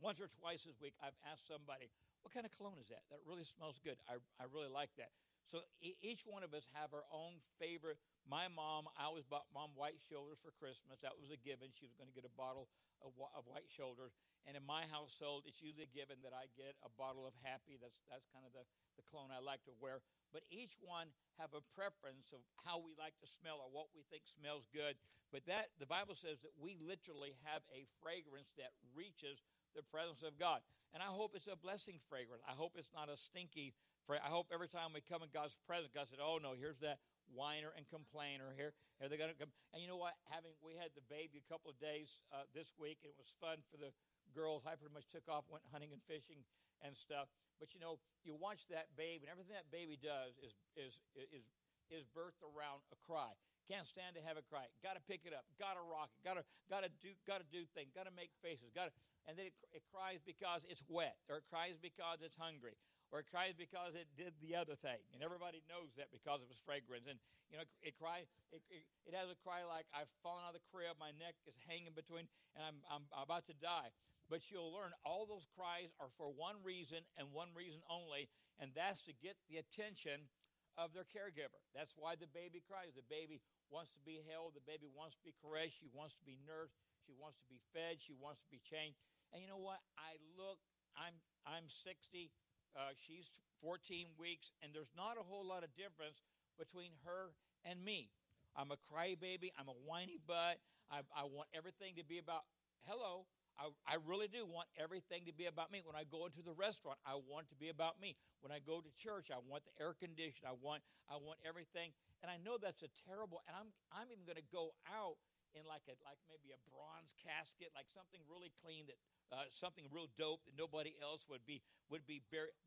once 0.01 0.19
or 0.19 0.33
twice 0.41 0.65
this 0.65 0.81
week 0.81 0.97
I've 1.05 1.17
asked 1.29 1.47
somebody, 1.47 1.93
what 2.25 2.33
kind 2.33 2.49
of 2.49 2.53
cologne 2.57 2.81
is 2.81 2.89
that? 2.89 3.05
That 3.13 3.21
really 3.29 3.45
smells 3.45 3.77
good. 3.85 4.01
I, 4.09 4.17
I 4.41 4.49
really 4.49 4.73
like 4.73 4.91
that. 4.97 5.13
So 5.55 5.63
each 5.79 6.27
one 6.27 6.43
of 6.43 6.51
us 6.51 6.67
have 6.75 6.91
our 6.91 7.07
own 7.15 7.39
favorite. 7.63 8.03
My 8.27 8.51
mom, 8.51 8.91
I 8.99 9.07
always 9.07 9.23
bought 9.23 9.47
mom 9.55 9.71
white 9.79 10.03
shoulders 10.03 10.43
for 10.43 10.51
Christmas. 10.59 10.99
That 10.99 11.15
was 11.15 11.31
a 11.31 11.39
given. 11.39 11.71
She 11.71 11.87
was 11.87 11.95
going 11.95 12.11
to 12.11 12.17
get 12.19 12.27
a 12.27 12.35
bottle 12.35 12.67
of, 12.99 13.15
of 13.39 13.47
white 13.47 13.71
shoulders. 13.71 14.11
And 14.51 14.59
in 14.59 14.67
my 14.67 14.83
household, 14.91 15.47
it's 15.47 15.63
usually 15.63 15.87
given 15.95 16.19
that 16.27 16.35
I 16.35 16.51
get 16.59 16.75
a 16.83 16.91
bottle 16.99 17.23
of 17.23 17.39
Happy. 17.47 17.79
That's 17.79 18.03
that's 18.11 18.27
kind 18.35 18.43
of 18.43 18.51
the, 18.51 18.67
the 18.99 19.07
cologne 19.07 19.31
I 19.31 19.39
like 19.39 19.63
to 19.71 19.75
wear. 19.79 20.03
But 20.35 20.43
each 20.51 20.75
one 20.83 21.15
have 21.39 21.55
a 21.55 21.63
preference 21.79 22.35
of 22.35 22.43
how 22.67 22.83
we 22.83 22.99
like 22.99 23.15
to 23.23 23.31
smell 23.31 23.63
or 23.63 23.71
what 23.71 23.95
we 23.95 24.03
think 24.11 24.27
smells 24.27 24.67
good. 24.75 24.99
But 25.31 25.47
that 25.47 25.71
the 25.79 25.87
Bible 25.87 26.19
says 26.19 26.43
that 26.43 26.59
we 26.59 26.75
literally 26.83 27.39
have 27.47 27.63
a 27.71 27.87
fragrance 28.03 28.51
that 28.59 28.75
reaches 28.91 29.39
the 29.79 29.87
presence 29.87 30.27
of 30.27 30.35
God. 30.35 30.67
And 30.91 30.99
I 30.99 31.15
hope 31.15 31.39
it's 31.39 31.47
a 31.47 31.55
blessing 31.55 32.03
fragrance. 32.11 32.43
I 32.43 32.59
hope 32.59 32.75
it's 32.75 32.91
not 32.91 33.07
a 33.07 33.15
stinky 33.15 33.75
I 34.13 34.29
hope 34.29 34.53
every 34.53 34.69
time 34.69 34.93
we 34.93 35.01
come 35.01 35.25
in 35.25 35.33
God's 35.33 35.57
presence, 35.65 35.89
God 35.89 36.13
said, 36.13 36.21
"Oh 36.21 36.37
no, 36.37 36.53
here's 36.53 36.77
that 36.85 37.01
whiner 37.33 37.73
and 37.73 37.89
complainer 37.89 38.53
here. 38.53 38.77
Are 39.01 39.09
they 39.09 39.17
going 39.17 39.33
to 39.33 39.39
come?" 39.39 39.49
And 39.73 39.81
you 39.81 39.89
know 39.89 39.97
what? 39.97 40.13
Having 40.29 40.53
we 40.61 40.77
had 40.77 40.93
the 40.93 41.05
baby 41.09 41.41
a 41.41 41.47
couple 41.49 41.73
of 41.73 41.81
days 41.81 42.21
uh, 42.29 42.45
this 42.53 42.69
week, 42.77 43.01
and 43.01 43.09
it 43.09 43.17
was 43.17 43.33
fun 43.41 43.65
for 43.73 43.81
the 43.81 43.97
girls, 44.37 44.69
I 44.69 44.77
pretty 44.77 44.93
much 44.93 45.09
took 45.09 45.25
off, 45.33 45.49
went 45.49 45.65
hunting 45.73 45.97
and 45.97 46.05
fishing 46.05 46.45
and 46.85 46.93
stuff. 46.93 47.33
But 47.57 47.73
you 47.73 47.81
know, 47.81 47.97
you 48.29 48.37
watch 48.37 48.69
that 48.69 48.93
babe, 48.93 49.25
and 49.25 49.33
everything 49.33 49.57
that 49.57 49.73
baby 49.73 49.97
does 49.97 50.37
is 50.45 50.53
is 50.77 50.93
is 51.33 51.49
is 51.89 52.05
birthed 52.13 52.45
around 52.45 52.85
a 52.93 52.99
cry. 53.01 53.33
Can't 53.65 53.89
stand 53.89 54.13
to 54.21 54.23
have 54.29 54.37
a 54.37 54.45
cry. 54.45 54.69
Got 54.85 55.01
to 55.01 55.05
pick 55.09 55.25
it 55.25 55.33
up. 55.33 55.49
Got 55.57 55.81
to 55.81 55.85
rock 55.89 56.13
it. 56.13 56.21
Got 56.21 56.37
to 56.37 56.45
got 56.69 56.85
to 56.85 56.93
do 57.01 57.17
got 57.25 57.41
to 57.41 57.49
do 57.49 57.65
things. 57.73 57.89
Got 57.97 58.05
to 58.05 58.13
make 58.13 58.29
faces. 58.45 58.69
Got 58.77 58.93
to 58.93 58.95
and 59.25 59.41
then 59.41 59.49
it, 59.49 59.57
it 59.73 59.83
cries 59.89 60.21
because 60.21 60.61
it's 60.69 60.85
wet, 60.85 61.17
or 61.33 61.41
it 61.41 61.49
cries 61.49 61.81
because 61.81 62.21
it's 62.21 62.37
hungry, 62.37 62.77
or 63.15 63.23
it 63.23 63.31
cries 63.31 63.55
because 63.55 63.95
it 63.95 64.11
did 64.19 64.35
the 64.43 64.59
other 64.59 64.75
thing. 64.75 64.99
And 65.15 65.23
everybody 65.23 65.63
knows 65.71 65.95
that 65.95 66.11
because 66.11 66.43
of 66.43 66.51
its 66.51 66.59
fragrance. 66.59 67.07
And 67.07 67.23
you 67.47 67.63
know, 67.63 67.63
it 67.79 67.95
cries. 67.95 68.27
It, 68.51 68.59
it, 68.67 68.83
it 69.07 69.15
has 69.15 69.31
a 69.31 69.39
cry 69.39 69.63
like 69.63 69.87
I've 69.95 70.11
fallen 70.27 70.43
out 70.43 70.51
of 70.51 70.59
the 70.59 70.67
crib. 70.75 70.99
My 70.99 71.15
neck 71.15 71.39
is 71.47 71.55
hanging 71.63 71.95
between, 71.95 72.27
and 72.59 72.83
I'm 72.91 73.07
I'm 73.15 73.23
about 73.23 73.47
to 73.47 73.55
die. 73.63 73.95
But 74.27 74.43
you'll 74.51 74.75
learn 74.75 74.91
all 75.07 75.31
those 75.31 75.47
cries 75.55 75.95
are 76.03 76.11
for 76.19 76.27
one 76.35 76.59
reason 76.67 77.07
and 77.15 77.31
one 77.31 77.55
reason 77.55 77.79
only, 77.87 78.27
and 78.59 78.75
that's 78.75 79.07
to 79.07 79.15
get 79.15 79.39
the 79.47 79.63
attention 79.63 80.27
of 80.75 80.91
their 80.91 81.07
caregiver. 81.07 81.63
That's 81.71 81.95
why 81.95 82.19
the 82.19 82.27
baby 82.35 82.67
cries. 82.67 82.99
The 82.99 83.07
baby 83.07 83.39
wants 83.71 83.95
to 83.95 84.03
be 84.03 84.27
held, 84.27 84.59
the 84.59 84.67
baby 84.67 84.91
wants 84.91 85.15
to 85.15 85.23
be 85.23 85.39
caressed, 85.39 85.79
she 85.79 85.87
wants 85.95 86.19
to 86.19 86.25
be 86.27 86.35
nursed, 86.43 86.75
she 87.07 87.15
wants 87.15 87.39
to 87.39 87.47
be 87.47 87.63
fed, 87.71 88.03
she 88.03 88.17
wants 88.19 88.43
to 88.43 88.51
be 88.51 88.59
changed. 88.59 88.99
And 89.31 89.39
you 89.39 89.47
know 89.47 89.63
what? 89.63 89.79
I 89.95 90.19
look, 90.35 90.59
I'm 90.99 91.15
I'm 91.47 91.69
60, 91.69 92.33
uh, 92.77 92.93
she's 92.95 93.27
14 93.63 94.07
weeks, 94.19 94.53
and 94.63 94.75
there's 94.75 94.93
not 94.97 95.17
a 95.19 95.25
whole 95.25 95.47
lot 95.47 95.65
of 95.65 95.71
difference 95.75 96.23
between 96.59 96.93
her 97.07 97.35
and 97.65 97.83
me. 97.83 98.11
I'm 98.55 98.71
a 98.71 98.79
crybaby. 98.79 99.51
I'm 99.59 99.67
a 99.67 99.79
whiny 99.87 100.19
butt. 100.27 100.63
I, 100.91 101.03
I 101.17 101.27
want 101.27 101.49
everything 101.55 101.97
to 101.99 102.05
be 102.05 102.19
about 102.19 102.47
hello. 102.87 103.27
I, 103.55 103.71
I 103.87 103.97
really 104.03 104.27
do 104.27 104.43
want 104.47 104.67
everything 104.75 105.27
to 105.31 105.35
be 105.35 105.47
about 105.47 105.71
me. 105.71 105.83
When 105.87 105.95
I 105.95 106.03
go 106.03 106.27
into 106.27 106.43
the 106.43 106.55
restaurant, 106.55 106.99
I 107.07 107.15
want 107.15 107.47
to 107.55 107.57
be 107.59 107.71
about 107.71 108.03
me. 108.03 108.19
When 108.43 108.51
I 108.51 108.59
go 108.59 108.83
to 108.83 108.91
church, 108.99 109.31
I 109.31 109.39
want 109.39 109.63
the 109.63 109.75
air 109.79 109.95
conditioning. 109.95 110.47
I 110.47 110.59
want 110.59 110.83
I 111.07 111.19
want 111.19 111.39
everything. 111.47 111.95
And 112.23 112.31
I 112.31 112.39
know 112.43 112.59
that's 112.59 112.83
a 112.83 112.91
terrible. 113.07 113.47
And 113.47 113.55
I'm 113.55 113.71
I'm 113.95 114.11
even 114.11 114.27
going 114.27 114.43
to 114.43 114.51
go 114.51 114.75
out 114.91 115.19
in 115.55 115.65
like 115.67 115.87
a 115.87 115.97
like 116.03 116.19
maybe 116.27 116.51
a 116.55 116.61
bronze 116.71 117.15
casket, 117.19 117.71
like 117.75 117.87
something 117.91 118.21
really 118.27 118.51
clean 118.63 118.87
that 118.91 118.99
uh, 119.31 119.47
something 119.51 119.87
real 119.91 120.11
dope 120.19 120.43
that 120.47 120.55
nobody 120.59 120.95
else 121.01 121.27
would 121.31 121.43
be 121.47 121.63
would 121.89 122.05
be. 122.07 122.23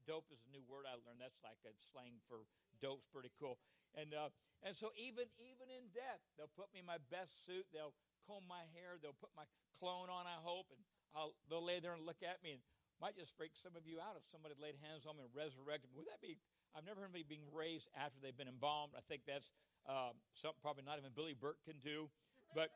Dope 0.08 0.32
is 0.32 0.40
a 0.48 0.52
new 0.52 0.64
word 0.64 0.88
I 0.88 0.96
learned. 1.04 1.20
That's 1.20 1.40
like 1.44 1.60
a 1.68 1.76
slang 1.92 2.24
for 2.32 2.48
dope's 2.80 3.06
pretty 3.12 3.32
cool. 3.36 3.60
And 3.96 4.16
uh, 4.16 4.32
and 4.64 4.74
so 4.74 4.96
even 4.96 5.28
even 5.38 5.68
in 5.68 5.92
death, 5.92 6.24
they'll 6.40 6.52
put 6.56 6.72
me 6.72 6.82
in 6.82 6.88
my 6.88 7.00
best 7.12 7.44
suit. 7.44 7.68
They'll 7.76 7.96
comb 8.28 8.48
my 8.48 8.68
hair. 8.76 9.00
They'll 9.00 9.18
put 9.18 9.32
my 9.36 9.48
clone 9.80 10.12
on, 10.12 10.28
I 10.28 10.40
hope, 10.42 10.68
and 10.74 10.82
I'll, 11.16 11.38
they'll 11.48 11.64
lay 11.64 11.80
there 11.80 11.96
and 11.96 12.04
look 12.04 12.20
at 12.26 12.44
me 12.44 12.60
and 12.60 12.62
might 13.00 13.16
just 13.16 13.32
freak 13.38 13.54
some 13.54 13.78
of 13.78 13.86
you 13.86 14.02
out 14.02 14.18
if 14.18 14.26
somebody 14.28 14.58
laid 14.58 14.76
hands 14.82 15.06
on 15.06 15.16
me 15.16 15.24
and 15.24 15.34
resurrected 15.34 15.94
me. 15.94 16.02
Would 16.02 16.10
that 16.10 16.20
be? 16.20 16.42
I've 16.74 16.84
never 16.84 17.06
heard 17.06 17.14
of 17.14 17.16
anybody 17.16 17.40
being 17.40 17.48
raised 17.54 17.88
after 17.94 18.18
they've 18.20 18.36
been 18.36 18.50
embalmed. 18.50 18.98
I 18.98 19.06
think 19.06 19.24
that's 19.30 19.54
um, 19.86 20.18
something 20.36 20.60
probably 20.60 20.84
not 20.84 21.00
even 21.00 21.14
Billy 21.14 21.38
Burke 21.38 21.62
can 21.64 21.80
do. 21.80 22.10
But 22.54 22.70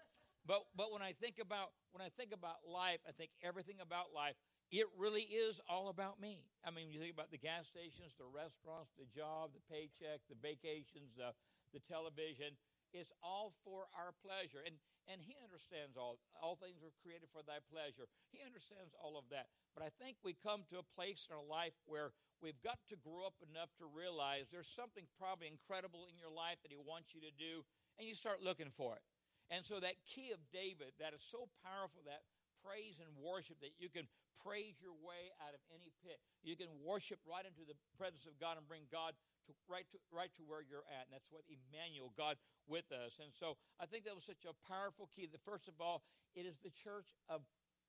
but 0.45 0.65
but 0.75 0.91
when 0.91 1.01
I 1.01 1.13
think 1.13 1.37
about 1.39 1.71
when 1.91 2.01
I 2.01 2.09
think 2.09 2.33
about 2.33 2.65
life, 2.65 2.99
I 3.07 3.11
think 3.11 3.31
everything 3.43 3.77
about 3.81 4.13
life. 4.15 4.35
It 4.71 4.87
really 4.95 5.27
is 5.27 5.59
all 5.67 5.91
about 5.91 6.23
me. 6.23 6.47
I 6.63 6.71
mean, 6.71 6.95
you 6.95 6.99
think 7.03 7.11
about 7.11 7.27
the 7.27 7.37
gas 7.37 7.67
stations, 7.67 8.15
the 8.15 8.23
restaurants, 8.23 8.95
the 8.95 9.03
job, 9.11 9.51
the 9.51 9.59
paycheck, 9.67 10.23
the 10.31 10.39
vacations, 10.39 11.11
the 11.19 11.35
the 11.75 11.83
television. 11.83 12.55
It's 12.91 13.11
all 13.23 13.55
for 13.63 13.87
our 13.95 14.11
pleasure. 14.19 14.59
And, 14.67 14.75
and 15.07 15.23
he 15.23 15.39
understands 15.39 15.95
all. 15.95 16.19
All 16.35 16.59
things 16.59 16.83
are 16.83 16.91
created 16.99 17.31
for 17.31 17.39
thy 17.39 17.63
pleasure. 17.71 18.11
He 18.35 18.43
understands 18.43 18.91
all 18.99 19.15
of 19.15 19.31
that. 19.31 19.47
But 19.71 19.87
I 19.87 19.91
think 19.95 20.19
we 20.27 20.35
come 20.35 20.67
to 20.69 20.83
a 20.83 20.91
place 20.95 21.23
in 21.27 21.31
our 21.31 21.43
life 21.43 21.71
where 21.87 22.11
we've 22.43 22.59
got 22.59 22.83
to 22.91 22.99
grow 22.99 23.23
up 23.23 23.39
enough 23.39 23.71
to 23.79 23.87
realize 23.87 24.51
there's 24.51 24.67
something 24.67 25.07
probably 25.15 25.47
incredible 25.47 26.11
in 26.11 26.19
your 26.19 26.31
life 26.31 26.59
that 26.67 26.71
he 26.75 26.79
wants 26.79 27.15
you 27.15 27.23
to 27.23 27.31
do, 27.31 27.63
and 27.95 28.03
you 28.03 28.15
start 28.15 28.43
looking 28.43 28.75
for 28.75 28.99
it. 28.99 29.03
And 29.51 29.67
so 29.67 29.83
that 29.83 29.99
key 30.07 30.31
of 30.31 30.39
David, 30.55 30.95
that 31.03 31.11
is 31.11 31.19
so 31.27 31.51
powerful, 31.59 31.99
that 32.07 32.23
praise 32.63 33.03
and 33.03 33.11
worship, 33.19 33.59
that 33.59 33.75
you 33.75 33.91
can 33.91 34.07
praise 34.39 34.79
your 34.79 34.95
way 35.03 35.29
out 35.43 35.53
of 35.53 35.61
any 35.69 35.93
pit. 36.01 36.17
You 36.41 36.55
can 36.57 36.71
worship 36.81 37.21
right 37.27 37.45
into 37.45 37.67
the 37.67 37.77
presence 37.99 38.25
of 38.25 38.39
God 38.39 38.57
and 38.57 38.65
bring 38.65 38.89
God 38.89 39.13
to 39.45 39.51
right 39.69 39.85
to 39.93 39.99
right 40.09 40.31
to 40.39 40.43
where 40.47 40.63
you're 40.63 40.87
at. 40.89 41.09
And 41.09 41.13
that's 41.13 41.29
what 41.29 41.43
Emmanuel, 41.51 42.15
God 42.17 42.39
with 42.65 42.89
us. 42.95 43.19
And 43.21 43.29
so 43.35 43.59
I 43.77 43.85
think 43.85 44.07
that 44.07 44.15
was 44.15 44.25
such 44.25 44.47
a 44.47 44.55
powerful 44.65 45.11
key. 45.13 45.29
The 45.29 45.41
first 45.43 45.67
of 45.67 45.77
all, 45.77 46.01
it 46.33 46.47
is 46.47 46.57
the 46.63 46.73
church 46.73 47.11
of, 47.27 47.43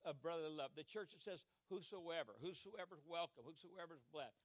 of 0.04 0.20
brotherly 0.20 0.52
love. 0.52 0.74
The 0.74 0.84
church 0.84 1.14
that 1.14 1.22
says, 1.22 1.40
Whosoever, 1.70 2.36
whosoever's 2.42 3.06
welcome, 3.08 3.46
whosoever's 3.48 4.04
blessed. 4.12 4.44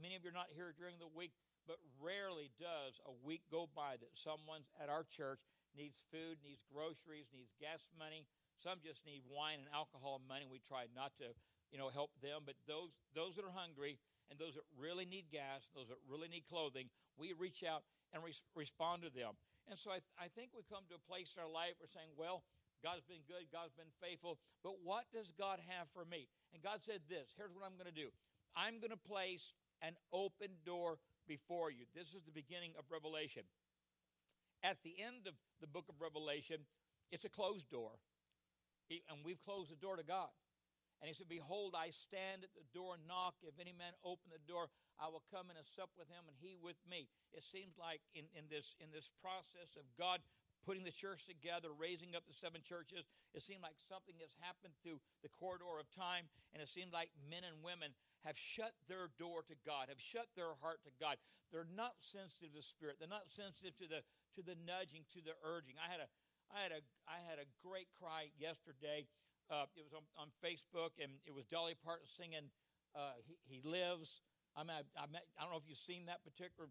Many 0.00 0.16
of 0.16 0.24
you 0.24 0.32
are 0.32 0.40
not 0.40 0.50
here 0.50 0.72
during 0.74 0.96
the 0.98 1.10
week, 1.12 1.36
but 1.68 1.78
rarely 2.00 2.50
does 2.58 2.98
a 3.06 3.14
week 3.22 3.44
go 3.52 3.68
by 3.70 4.00
that 4.00 4.10
someone's 4.16 4.72
at 4.80 4.88
our 4.88 5.04
church 5.04 5.44
needs 5.80 6.04
food, 6.12 6.36
needs 6.44 6.60
groceries, 6.68 7.32
needs 7.32 7.56
gas 7.56 7.88
money. 7.96 8.28
Some 8.60 8.84
just 8.84 9.00
need 9.08 9.24
wine 9.24 9.64
and 9.64 9.70
alcohol 9.72 10.20
money. 10.20 10.44
We 10.44 10.60
try 10.60 10.84
not 10.92 11.16
to, 11.24 11.32
you 11.72 11.80
know, 11.80 11.88
help 11.88 12.12
them, 12.20 12.44
but 12.44 12.60
those 12.68 12.92
those 13.16 13.40
that 13.40 13.48
are 13.48 13.56
hungry 13.56 13.96
and 14.28 14.36
those 14.36 14.60
that 14.60 14.68
really 14.76 15.08
need 15.08 15.32
gas, 15.32 15.64
those 15.72 15.88
that 15.88 15.98
really 16.04 16.28
need 16.28 16.44
clothing, 16.44 16.92
we 17.16 17.32
reach 17.32 17.64
out 17.64 17.88
and 18.12 18.20
res- 18.20 18.44
respond 18.52 19.00
to 19.08 19.10
them. 19.10 19.40
And 19.66 19.80
so 19.80 19.90
I, 19.90 20.04
th- 20.04 20.18
I 20.20 20.28
think 20.28 20.52
we 20.52 20.62
come 20.68 20.84
to 20.92 21.00
a 21.00 21.04
place 21.08 21.32
in 21.32 21.40
our 21.40 21.50
life 21.50 21.80
where 21.80 21.88
we're 21.88 21.96
saying, 21.96 22.12
well, 22.14 22.44
God's 22.84 23.04
been 23.08 23.24
good, 23.26 23.48
God's 23.50 23.74
been 23.74 23.92
faithful, 24.00 24.38
but 24.62 24.80
what 24.84 25.08
does 25.10 25.32
God 25.34 25.60
have 25.68 25.90
for 25.92 26.04
me? 26.04 26.30
And 26.54 26.62
God 26.62 26.84
said 26.84 27.06
this 27.08 27.32
here's 27.34 27.52
what 27.56 27.64
I'm 27.64 27.80
going 27.80 27.90
to 27.90 27.96
do 27.96 28.12
I'm 28.52 28.78
going 28.78 28.94
to 28.94 29.00
place 29.00 29.56
an 29.80 29.96
open 30.12 30.60
door 30.68 31.00
before 31.26 31.70
you. 31.70 31.86
This 31.94 32.12
is 32.12 32.26
the 32.26 32.34
beginning 32.34 32.74
of 32.76 32.84
Revelation. 32.90 33.46
At 34.62 34.78
the 34.84 34.94
end 35.00 35.26
of 35.26 35.34
the 35.60 35.66
book 35.66 35.88
of 35.88 36.00
Revelation, 36.00 36.64
it's 37.10 37.24
a 37.24 37.32
closed 37.32 37.68
door. 37.70 37.96
And 39.08 39.22
we've 39.24 39.40
closed 39.46 39.70
the 39.70 39.78
door 39.78 39.96
to 39.96 40.02
God. 40.02 40.34
And 41.00 41.08
he 41.08 41.16
said, 41.16 41.32
Behold, 41.32 41.72
I 41.72 41.88
stand 41.96 42.44
at 42.44 42.52
the 42.52 42.66
door 42.76 42.92
and 42.92 43.08
knock. 43.08 43.40
If 43.40 43.56
any 43.56 43.72
man 43.72 43.96
open 44.04 44.28
the 44.28 44.42
door, 44.44 44.68
I 45.00 45.08
will 45.08 45.24
come 45.32 45.48
in 45.48 45.56
and 45.56 45.64
sup 45.64 45.88
with 45.96 46.12
him 46.12 46.28
and 46.28 46.36
he 46.36 46.60
with 46.60 46.76
me. 46.84 47.08
It 47.32 47.40
seems 47.40 47.80
like 47.80 48.04
in, 48.12 48.28
in, 48.36 48.52
this, 48.52 48.76
in 48.84 48.92
this 48.92 49.08
process 49.24 49.80
of 49.80 49.88
God 49.96 50.20
putting 50.68 50.84
the 50.84 50.92
church 50.92 51.24
together, 51.24 51.72
raising 51.72 52.12
up 52.12 52.28
the 52.28 52.36
seven 52.36 52.60
churches, 52.60 53.08
it 53.32 53.40
seemed 53.40 53.64
like 53.64 53.80
something 53.88 54.12
has 54.20 54.36
happened 54.44 54.76
through 54.84 55.00
the 55.24 55.32
corridor 55.32 55.80
of 55.80 55.88
time. 55.88 56.28
And 56.52 56.60
it 56.60 56.68
seemed 56.68 56.92
like 56.92 57.08
men 57.32 57.48
and 57.48 57.64
women 57.64 57.96
have 58.28 58.36
shut 58.36 58.76
their 58.84 59.08
door 59.16 59.40
to 59.48 59.56
God, 59.64 59.88
have 59.88 60.02
shut 60.02 60.28
their 60.36 60.52
heart 60.60 60.84
to 60.84 60.92
God. 61.00 61.16
They're 61.48 61.64
not 61.64 61.96
sensitive 62.04 62.52
to 62.52 62.60
the 62.60 62.66
Spirit. 62.66 63.00
They're 63.00 63.10
not 63.10 63.32
sensitive 63.32 63.72
to 63.80 63.88
the, 63.88 64.04
to 64.36 64.40
the 64.42 64.54
nudging, 64.54 65.08
to 65.16 65.20
the 65.24 65.34
urging. 65.42 65.74
I 65.80 65.90
had 65.90 66.02
a, 66.04 66.08
I 66.50 66.58
had 66.62 66.72
a, 66.72 66.82
I 67.06 67.18
had 67.24 67.38
a 67.38 67.46
great 67.62 67.90
cry 67.98 68.30
yesterday 68.38 69.10
uh, 69.50 69.66
it 69.74 69.82
was 69.82 69.90
on, 69.90 70.06
on, 70.14 70.30
Facebook, 70.38 70.94
and 71.02 71.10
it 71.26 71.34
was 71.34 71.42
Dolly 71.50 71.74
Parton 71.74 72.06
singing 72.06 72.46
uh, 72.94 73.18
he, 73.26 73.34
he, 73.50 73.58
Lives. 73.66 74.22
I, 74.54 74.62
mean, 74.62 74.78
I, 74.78 74.86
I, 74.94 75.10
met, 75.10 75.26
I, 75.34 75.42
don't 75.42 75.50
know 75.50 75.58
if 75.58 75.66
you've 75.66 75.82
seen 75.82 76.06
that 76.06 76.22
particular. 76.22 76.70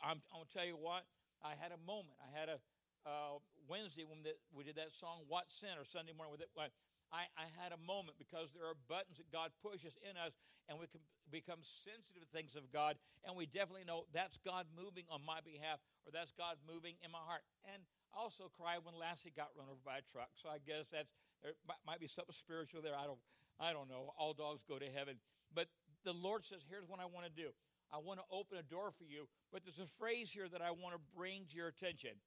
I'm, 0.00 0.24
I'm 0.32 0.48
to 0.48 0.48
tell 0.48 0.64
you 0.64 0.80
what, 0.80 1.04
I 1.44 1.52
had 1.52 1.76
a 1.76 1.80
moment. 1.84 2.16
I 2.24 2.32
had 2.32 2.48
a 2.48 2.58
uh, 3.04 3.38
Wednesday 3.68 4.08
when 4.08 4.24
the, 4.24 4.32
we 4.48 4.64
did 4.64 4.80
that 4.80 4.96
song, 4.96 5.28
What 5.28 5.52
Sin, 5.52 5.76
or 5.76 5.84
Sunday 5.84 6.16
morning 6.16 6.32
with 6.32 6.40
it. 6.40 6.50
I, 6.56 7.28
I 7.36 7.46
had 7.60 7.76
a 7.76 7.80
moment 7.84 8.16
because 8.16 8.50
there 8.56 8.66
are 8.66 8.74
buttons 8.88 9.20
that 9.20 9.28
God 9.28 9.52
pushes 9.60 9.94
in 10.02 10.16
us, 10.16 10.34
and 10.68 10.78
we 10.78 10.86
can 10.86 11.00
become 11.30 11.62
sensitive 11.62 12.22
to 12.22 12.30
things 12.30 12.54
of 12.54 12.70
God, 12.70 12.98
and 13.26 13.34
we 13.34 13.46
definitely 13.46 13.86
know 13.86 14.06
that's 14.14 14.38
God 14.42 14.66
moving 14.74 15.06
on 15.10 15.22
my 15.22 15.42
behalf, 15.42 15.82
or 16.06 16.14
that's 16.14 16.30
God 16.34 16.58
moving 16.66 16.94
in 17.02 17.10
my 17.10 17.22
heart. 17.22 17.42
And 17.66 17.82
I 18.14 18.22
also 18.22 18.50
cried 18.54 18.82
when 18.82 18.94
Lassie 18.94 19.34
got 19.34 19.54
run 19.58 19.66
over 19.66 19.82
by 19.82 19.98
a 19.98 20.06
truck. 20.10 20.30
So 20.38 20.48
I 20.48 20.62
guess 20.62 20.90
that's 20.90 21.10
there 21.42 21.52
might 21.86 22.00
be 22.00 22.08
something 22.08 22.34
spiritual 22.34 22.82
there. 22.82 22.96
I 22.96 23.04
don't, 23.04 23.20
I 23.60 23.72
don't 23.72 23.88
know. 23.88 24.14
All 24.18 24.32
dogs 24.32 24.64
go 24.66 24.78
to 24.78 24.86
heaven. 24.86 25.16
But 25.54 25.68
the 26.04 26.12
Lord 26.12 26.44
says, 26.44 26.64
here's 26.68 26.88
what 26.88 27.00
I 27.00 27.06
want 27.06 27.26
to 27.26 27.32
do. 27.32 27.50
I 27.92 27.98
want 27.98 28.18
to 28.18 28.26
open 28.30 28.58
a 28.58 28.62
door 28.62 28.90
for 28.96 29.04
you. 29.04 29.28
But 29.52 29.62
there's 29.64 29.78
a 29.78 29.86
phrase 29.98 30.30
here 30.32 30.48
that 30.48 30.62
I 30.62 30.70
want 30.70 30.94
to 30.94 31.00
bring 31.16 31.44
to 31.50 31.56
your 31.56 31.68
attention. 31.68 32.18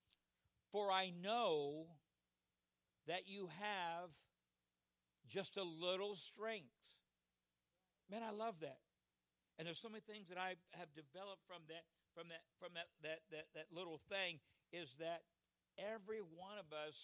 For 0.72 0.92
I 0.92 1.12
know 1.24 1.88
that 3.08 3.28
you 3.28 3.50
have 3.60 4.10
just 5.28 5.58
a 5.58 5.64
little 5.64 6.16
strength. 6.16 6.70
Man, 8.10 8.26
I 8.26 8.34
love 8.34 8.60
that. 8.62 8.82
And 9.58 9.68
there's 9.68 9.80
so 9.80 9.90
many 9.90 10.02
things 10.02 10.28
that 10.30 10.38
I 10.38 10.58
have 10.74 10.90
developed 10.98 11.46
from 11.46 11.62
that, 11.70 11.86
from 12.18 12.28
that, 12.34 12.42
from 12.58 12.74
that, 12.74 12.90
that, 13.06 13.22
that, 13.30 13.46
that 13.54 13.68
little 13.70 14.02
thing 14.10 14.42
is 14.74 14.98
that 15.00 15.24
every 15.78 16.20
one 16.20 16.58
of 16.58 16.74
us 16.74 16.96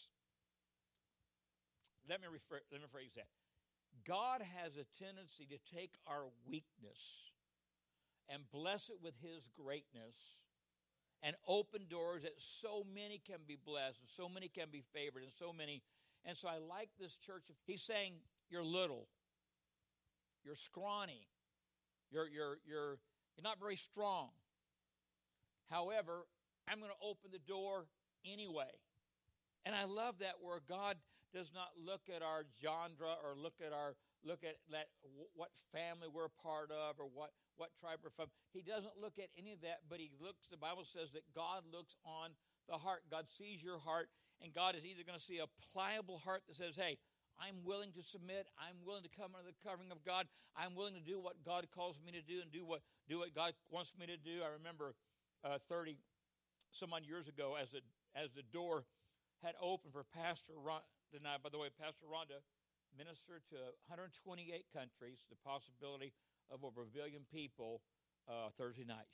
let 2.09 2.21
me, 2.21 2.27
refer, 2.29 2.61
let 2.71 2.81
me 2.81 2.87
phrase 2.91 3.11
that. 3.15 3.29
God 4.05 4.41
has 4.41 4.77
a 4.77 4.85
tendency 5.01 5.47
to 5.49 5.57
take 5.73 5.97
our 6.05 6.29
weakness 6.45 7.01
and 8.29 8.43
bless 8.51 8.89
it 8.89 8.97
with 9.01 9.15
His 9.21 9.49
greatness 9.57 10.15
and 11.23 11.35
open 11.47 11.87
doors 11.89 12.23
that 12.23 12.37
so 12.37 12.85
many 12.93 13.21
can 13.25 13.41
be 13.47 13.57
blessed 13.57 13.99
and 14.01 14.09
so 14.09 14.29
many 14.29 14.47
can 14.47 14.67
be 14.71 14.83
favored 14.93 15.23
and 15.23 15.31
so 15.37 15.51
many. 15.51 15.81
And 16.25 16.37
so 16.37 16.47
I 16.47 16.57
like 16.57 16.89
this 16.99 17.15
church. 17.15 17.43
He's 17.65 17.81
saying, 17.81 18.13
You're 18.49 18.63
little, 18.63 19.07
you're 20.45 20.55
scrawny, 20.55 21.27
you're, 22.11 22.27
you're, 22.27 22.57
you're, 22.65 22.97
you're 23.35 23.43
not 23.43 23.59
very 23.59 23.75
strong. 23.75 24.29
However, 25.69 26.27
I'm 26.69 26.79
going 26.79 26.91
to 26.91 27.05
open 27.05 27.31
the 27.31 27.41
door 27.41 27.87
anyway. 28.23 28.71
And 29.65 29.73
I 29.73 29.85
love 29.85 30.19
that 30.19 30.37
where 30.41 30.61
God 30.69 30.97
does 31.33 31.51
not 31.53 31.73
look 31.75 32.05
at 32.07 32.21
our 32.21 32.45
genre 32.61 33.17
or 33.25 33.35
look 33.35 33.57
at 33.59 33.73
our 33.73 33.97
look 34.23 34.41
at 34.41 34.57
that 34.71 34.89
what 35.35 35.49
family 35.69 36.09
we're 36.09 36.33
part 36.41 36.71
of 36.71 36.97
or 36.97 37.05
what 37.05 37.31
what 37.57 37.69
tribe 37.79 37.99
we're 38.03 38.13
from. 38.13 38.29
He 38.53 38.61
doesn't 38.61 38.95
look 39.01 39.17
at 39.17 39.29
any 39.37 39.53
of 39.53 39.61
that, 39.61 39.85
but 39.89 39.99
he 39.99 40.11
looks. 40.21 40.47
The 40.49 40.57
Bible 40.57 40.85
says 40.85 41.11
that 41.13 41.23
God 41.33 41.63
looks 41.71 41.95
on 42.05 42.31
the 42.69 42.77
heart. 42.77 43.03
God 43.09 43.25
sees 43.37 43.61
your 43.61 43.79
heart, 43.79 44.09
and 44.41 44.53
God 44.53 44.75
is 44.75 44.85
either 44.85 45.03
going 45.03 45.17
to 45.19 45.23
see 45.23 45.39
a 45.39 45.49
pliable 45.73 46.19
heart 46.19 46.43
that 46.47 46.55
says, 46.55 46.75
"Hey, 46.75 46.97
I'm 47.39 47.63
willing 47.63 47.91
to 47.93 48.03
submit. 48.03 48.47
I'm 48.55 48.79
willing 48.85 49.03
to 49.03 49.13
come 49.13 49.35
under 49.35 49.51
the 49.51 49.59
covering 49.63 49.91
of 49.91 50.03
God. 50.03 50.27
I'm 50.55 50.75
willing 50.75 50.95
to 50.95 51.03
do 51.03 51.19
what 51.19 51.43
God 51.43 51.67
calls 51.73 51.99
me 51.99 52.11
to 52.13 52.23
do 52.23 52.41
and 52.41 52.51
do 52.51 52.65
what 52.65 52.81
do 53.09 53.19
what 53.19 53.35
God 53.35 53.53
wants 53.69 53.93
me 53.99 54.05
to 54.07 54.17
do." 54.17 54.43
I 54.43 54.51
remember 54.55 54.95
uh, 55.43 55.59
thirty 55.67 55.97
some 56.71 56.93
odd 56.93 57.03
years 57.03 57.27
ago, 57.27 57.55
as 57.59 57.71
the 57.71 57.81
as 58.15 58.31
the 58.31 58.43
door 58.43 58.85
had 59.43 59.55
opened 59.59 59.93
for 59.93 60.03
Pastor 60.03 60.55
Ron, 60.55 60.81
tonight. 61.11 61.43
By 61.43 61.49
the 61.49 61.59
way, 61.59 61.69
Pastor 61.69 62.07
Rhonda 62.07 62.41
ministered 62.97 63.43
to 63.51 63.75
128 63.91 64.47
countries, 64.71 65.23
the 65.27 65.39
possibility 65.43 66.15
of 66.49 66.63
over 66.63 66.83
a 66.83 66.91
billion 66.91 67.27
people 67.27 67.81
uh, 68.27 68.49
Thursday 68.57 68.87
night. 68.87 69.07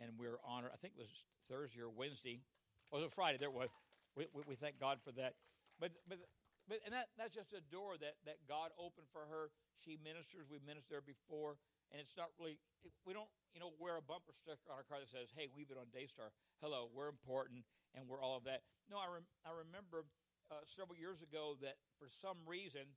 And 0.00 0.18
we're 0.18 0.42
honored, 0.42 0.74
I 0.74 0.78
think 0.78 0.94
it 0.98 1.02
was 1.06 1.14
Thursday 1.48 1.80
or 1.80 1.90
Wednesday, 1.90 2.42
or 2.90 2.98
was 2.98 3.06
it 3.06 3.14
Friday? 3.14 3.38
There 3.38 3.50
was. 3.50 3.70
We, 4.16 4.26
we, 4.32 4.42
we, 4.46 4.54
thank 4.54 4.78
God 4.78 4.98
for 5.02 5.10
that. 5.18 5.34
But, 5.80 5.90
but, 6.08 6.18
but 6.68 6.80
and 6.84 6.92
that, 6.96 7.12
that's 7.16 7.34
just 7.36 7.52
a 7.52 7.60
door 7.68 8.00
that, 8.00 8.16
that 8.24 8.40
God 8.48 8.72
opened 8.80 9.08
for 9.12 9.28
her. 9.28 9.52
She 9.84 10.00
ministers. 10.00 10.48
We've 10.48 10.64
ministered 10.64 11.00
there 11.00 11.04
before. 11.04 11.60
And 11.92 12.00
it's 12.00 12.16
not 12.16 12.32
really, 12.40 12.58
we 13.04 13.12
don't, 13.12 13.28
you 13.52 13.60
know, 13.60 13.76
wear 13.76 14.00
a 14.00 14.04
bumper 14.04 14.32
sticker 14.34 14.72
on 14.72 14.80
our 14.80 14.86
car 14.88 14.98
that 14.98 15.12
says, 15.12 15.30
hey, 15.36 15.46
we've 15.52 15.68
been 15.68 15.78
on 15.78 15.92
Daystar. 15.92 16.32
Hello, 16.58 16.88
we're 16.90 17.12
important 17.12 17.68
and 17.92 18.08
we're 18.08 18.18
all 18.18 18.40
of 18.40 18.48
that. 18.48 18.64
No, 18.90 18.96
I, 18.98 19.06
rem- 19.06 19.30
I 19.44 19.52
remember 19.52 20.08
uh, 20.50 20.64
several 20.64 20.96
years 20.96 21.20
ago 21.20 21.54
that 21.60 21.76
for 22.00 22.08
some 22.08 22.40
reason, 22.48 22.96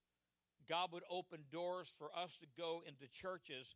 God 0.66 0.90
would 0.96 1.06
open 1.12 1.46
doors 1.52 1.94
for 2.00 2.10
us 2.16 2.40
to 2.42 2.48
go 2.58 2.82
into 2.88 3.06
churches 3.12 3.76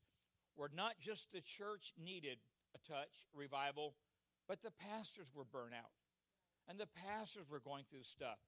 where 0.55 0.71
not 0.73 0.99
just 0.99 1.31
the 1.31 1.43
church 1.43 1.93
needed 1.99 2.39
a 2.75 2.79
touch, 2.87 3.27
revival, 3.35 3.95
but 4.47 4.63
the 4.63 4.71
pastors 4.71 5.27
were 5.35 5.45
burnt 5.45 5.75
out. 5.75 5.93
And 6.67 6.79
the 6.79 6.87
pastors 6.87 7.45
were 7.49 7.59
going 7.59 7.83
through 7.89 8.03
stuff. 8.03 8.39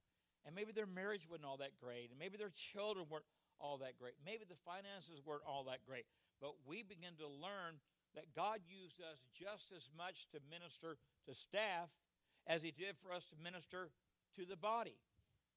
And 0.46 0.52
maybe 0.56 0.76
their 0.76 0.90
marriage 0.90 1.24
wasn't 1.30 1.48
all 1.48 1.58
that 1.64 1.80
great. 1.80 2.12
And 2.12 2.20
maybe 2.20 2.36
their 2.36 2.52
children 2.52 3.08
weren't 3.08 3.28
all 3.60 3.80
that 3.80 3.96
great. 3.96 4.20
Maybe 4.28 4.44
the 4.44 4.60
finances 4.68 5.24
weren't 5.24 5.48
all 5.48 5.64
that 5.72 5.88
great. 5.88 6.04
But 6.44 6.60
we 6.68 6.84
begin 6.84 7.16
to 7.24 7.28
learn 7.28 7.80
that 8.16 8.36
God 8.36 8.60
used 8.68 9.00
us 9.00 9.24
just 9.32 9.72
as 9.72 9.88
much 9.96 10.28
to 10.36 10.44
minister 10.52 11.00
to 11.26 11.32
staff 11.32 11.90
as 12.46 12.62
He 12.62 12.76
did 12.76 13.00
for 13.00 13.16
us 13.16 13.24
to 13.32 13.40
minister 13.40 13.90
to 14.36 14.44
the 14.44 14.60
body. 14.60 15.00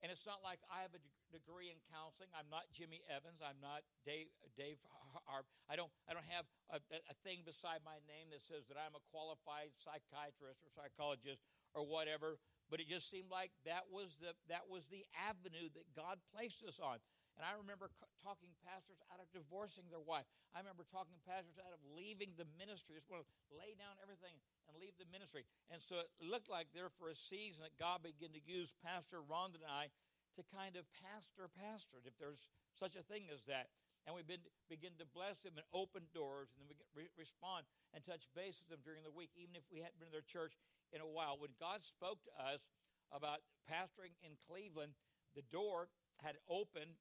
And 0.04 0.12
it's 0.12 0.28
not 0.28 0.44
like 0.44 0.62
I 0.70 0.84
have 0.84 0.92
a 0.92 1.02
degree 1.32 1.72
in 1.72 1.78
counseling. 1.90 2.30
I'm 2.36 2.46
not 2.52 2.68
Jimmy 2.70 3.02
Evans. 3.08 3.40
I'm 3.40 3.58
not 3.58 3.82
Dave. 4.04 4.30
Dave. 4.54 4.78
Harb. 5.24 5.48
I 5.66 5.80
don't. 5.80 5.88
I 6.04 6.12
don't 6.12 6.28
have 6.28 6.44
a, 6.68 6.78
a, 6.92 7.16
thing 7.24 7.40
beside 7.40 7.80
my 7.80 7.96
name 8.04 8.28
that 8.36 8.44
says 8.44 8.68
that 8.68 8.76
I'm 8.76 8.92
a 8.92 9.02
qualified 9.08 9.72
psychiatrist 9.80 10.60
or 10.60 10.68
psychologist 10.76 11.40
or 11.72 11.88
whatever. 11.88 12.36
But 12.66 12.82
it 12.82 12.90
just 12.90 13.06
seemed 13.06 13.30
like 13.30 13.54
that 13.62 13.86
was 13.90 14.18
the 14.18 14.34
that 14.50 14.66
was 14.66 14.86
the 14.90 15.06
avenue 15.14 15.70
that 15.74 15.86
God 15.94 16.18
placed 16.34 16.66
us 16.66 16.82
on. 16.82 16.98
And 17.36 17.44
I 17.44 17.52
remember 17.52 17.92
talking 18.24 18.48
pastors 18.64 18.96
out 19.12 19.20
of 19.20 19.28
divorcing 19.28 19.84
their 19.92 20.00
wife. 20.00 20.24
I 20.56 20.64
remember 20.64 20.88
talking 20.88 21.20
pastors 21.28 21.60
out 21.60 21.68
of 21.68 21.84
leaving 21.92 22.32
the 22.40 22.48
ministry. 22.56 22.96
Just 22.96 23.12
want 23.12 23.28
to 23.28 23.28
lay 23.52 23.76
down 23.76 23.92
everything 24.00 24.40
and 24.66 24.72
leave 24.80 24.96
the 24.96 25.04
ministry. 25.12 25.44
And 25.68 25.84
so 25.84 26.00
it 26.00 26.08
looked 26.24 26.48
like 26.48 26.72
there 26.72 26.88
for 26.96 27.12
a 27.12 27.18
season 27.18 27.60
that 27.60 27.76
God 27.76 28.00
began 28.00 28.32
to 28.32 28.40
use 28.40 28.72
Pastor 28.80 29.20
Rhonda 29.20 29.60
and 29.60 29.68
I 29.68 29.92
to 30.36 30.44
kind 30.48 30.76
of 30.80 30.84
pastor 30.92 31.48
pastor, 31.52 32.00
if 32.04 32.16
there's 32.20 32.48
such 32.76 32.96
a 32.96 33.04
thing 33.04 33.28
as 33.32 33.44
that. 33.48 33.72
And 34.04 34.14
we 34.14 34.22
begin 34.22 34.94
to 35.02 35.06
bless 35.16 35.42
them 35.42 35.58
and 35.58 35.66
open 35.74 36.06
doors, 36.14 36.54
and 36.54 36.62
then 36.62 36.70
we 36.70 36.76
re- 36.94 37.16
respond 37.18 37.66
and 37.90 38.06
touch 38.06 38.30
base 38.38 38.62
with 38.62 38.70
them 38.70 38.84
during 38.86 39.02
the 39.02 39.10
week, 39.10 39.34
even 39.34 39.58
if 39.58 39.66
we 39.66 39.82
hadn't 39.82 39.98
been 39.98 40.12
to 40.12 40.14
their 40.14 40.30
church 40.30 40.54
in 40.96 41.04
a 41.04 41.12
while. 41.12 41.36
When 41.36 41.52
God 41.60 41.84
spoke 41.84 42.24
to 42.24 42.32
us 42.40 42.64
about 43.12 43.44
pastoring 43.68 44.16
in 44.24 44.40
Cleveland, 44.48 44.96
the 45.36 45.44
door 45.52 45.92
had 46.24 46.40
opened 46.48 46.96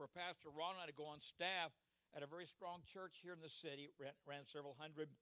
for 0.00 0.08
Pastor 0.08 0.48
Ron 0.48 0.80
and 0.80 0.82
I 0.82 0.88
to 0.88 0.96
go 0.96 1.04
on 1.04 1.20
staff 1.20 1.76
at 2.16 2.24
a 2.24 2.30
very 2.30 2.48
strong 2.48 2.80
church 2.88 3.20
here 3.20 3.36
in 3.36 3.44
the 3.44 3.52
city, 3.52 3.92
ran, 4.00 4.16
ran 4.24 4.48
several 4.48 4.74
hundred. 4.80 5.12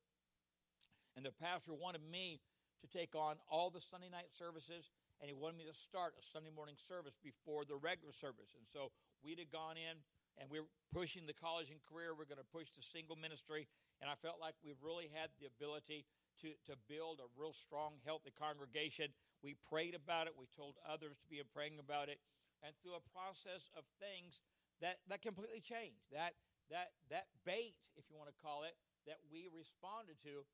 And 1.18 1.26
the 1.26 1.34
pastor 1.34 1.74
wanted 1.74 2.06
me 2.06 2.40
to 2.80 2.86
take 2.88 3.18
on 3.18 3.36
all 3.50 3.68
the 3.68 3.82
Sunday 3.82 4.08
night 4.08 4.32
services, 4.32 4.94
and 5.20 5.28
he 5.28 5.34
wanted 5.36 5.58
me 5.58 5.66
to 5.68 5.76
start 5.76 6.14
a 6.16 6.24
Sunday 6.24 6.54
morning 6.54 6.78
service 6.78 7.18
before 7.20 7.66
the 7.66 7.76
regular 7.76 8.14
service. 8.14 8.56
And 8.56 8.64
so 8.64 8.94
we'd 9.20 9.42
have 9.42 9.52
gone 9.52 9.76
in, 9.76 10.00
and 10.40 10.48
we 10.48 10.64
we're 10.64 10.72
pushing 10.92 11.28
the 11.28 11.36
college 11.36 11.68
and 11.68 11.80
career. 11.84 12.16
We're 12.16 12.28
going 12.28 12.40
to 12.40 12.54
push 12.54 12.72
the 12.72 12.84
single 12.84 13.16
ministry, 13.16 13.68
and 14.00 14.08
I 14.08 14.16
felt 14.20 14.40
like 14.40 14.56
we 14.64 14.72
really 14.80 15.12
had 15.12 15.32
the 15.36 15.48
ability 15.48 16.08
to, 16.42 16.52
to 16.68 16.75
build 16.90 17.22
a 17.22 17.28
real 17.38 17.54
strong, 17.54 17.99
healthy 18.04 18.34
congregation. 18.34 19.14
We 19.42 19.54
prayed 19.70 19.94
about 19.94 20.26
it. 20.26 20.34
We 20.34 20.50
told 20.52 20.76
others 20.82 21.18
to 21.22 21.26
be 21.30 21.40
praying 21.54 21.78
about 21.78 22.11
it. 22.11 22.18
And 22.62 22.75
through 22.78 22.99
a 22.99 23.04
process 23.11 23.66
of 23.75 23.82
things 23.99 24.38
that, 24.78 25.02
that 25.11 25.22
completely 25.22 25.62
changed, 25.62 26.02
that, 26.14 26.38
that, 26.70 26.94
that 27.11 27.26
bait, 27.42 27.75
if 27.99 28.06
you 28.11 28.14
want 28.14 28.30
to 28.30 28.38
call 28.38 28.62
it, 28.62 28.78
that 29.06 29.18
we 29.30 29.50
responded 29.50 30.18
to, 30.22 30.46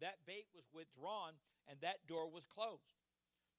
that 0.00 0.20
bait 0.28 0.48
was 0.52 0.68
withdrawn 0.72 1.36
and 1.68 1.80
that 1.80 2.04
door 2.04 2.28
was 2.28 2.44
closed. 2.44 3.00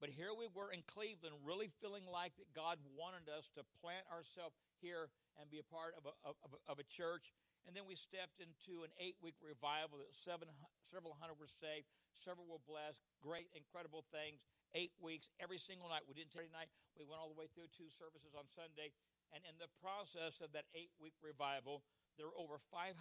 But 0.04 0.12
here 0.12 0.36
we 0.36 0.46
were 0.51 0.75
in 0.75 0.84
Cleveland, 0.86 1.39
really 1.42 1.72
feeling 1.80 2.04
like 2.06 2.36
that 2.36 2.51
God 2.51 2.77
wanted 2.94 3.32
us 3.32 3.48
to 3.56 3.63
plant 3.80 4.04
ourselves 4.12 4.60
here 4.84 5.08
and 5.39 5.48
be 5.48 5.63
a 5.63 5.68
part 5.72 5.96
of 5.96 6.04
a, 6.06 6.13
of, 6.27 6.51
of 6.68 6.77
a 6.84 6.86
church. 6.86 7.32
And 7.65 7.74
then 7.74 7.89
we 7.89 7.98
stepped 7.98 8.38
into 8.38 8.86
an 8.86 8.93
eight 9.01 9.17
week 9.25 9.38
revival 9.41 9.98
that 10.01 10.13
seven, 10.13 10.50
several 10.93 11.17
hundred 11.17 11.41
were 11.41 11.50
saved, 11.50 11.89
several 12.13 12.45
were 12.45 12.62
blessed, 12.62 13.01
great, 13.22 13.50
incredible 13.57 14.05
things. 14.13 14.41
Eight 14.75 14.91
weeks, 15.00 15.31
every 15.39 15.55
single 15.55 15.88
night. 15.88 16.03
We 16.03 16.12
didn't 16.12 16.36
take 16.36 16.51
night. 16.51 16.67
We 17.00 17.07
went 17.07 17.24
all 17.24 17.31
the 17.31 17.39
way 17.39 17.48
through 17.48 17.72
two 17.72 17.88
services 17.95 18.36
on 18.36 18.43
Sunday. 18.51 18.91
And 19.31 19.39
in 19.48 19.55
the 19.55 19.72
process 19.79 20.43
of 20.43 20.51
that 20.51 20.67
eight 20.75 20.91
week 21.00 21.15
revival, 21.24 21.79
there 22.19 22.27
were 22.27 22.36
over 22.36 22.60
500 22.75 22.91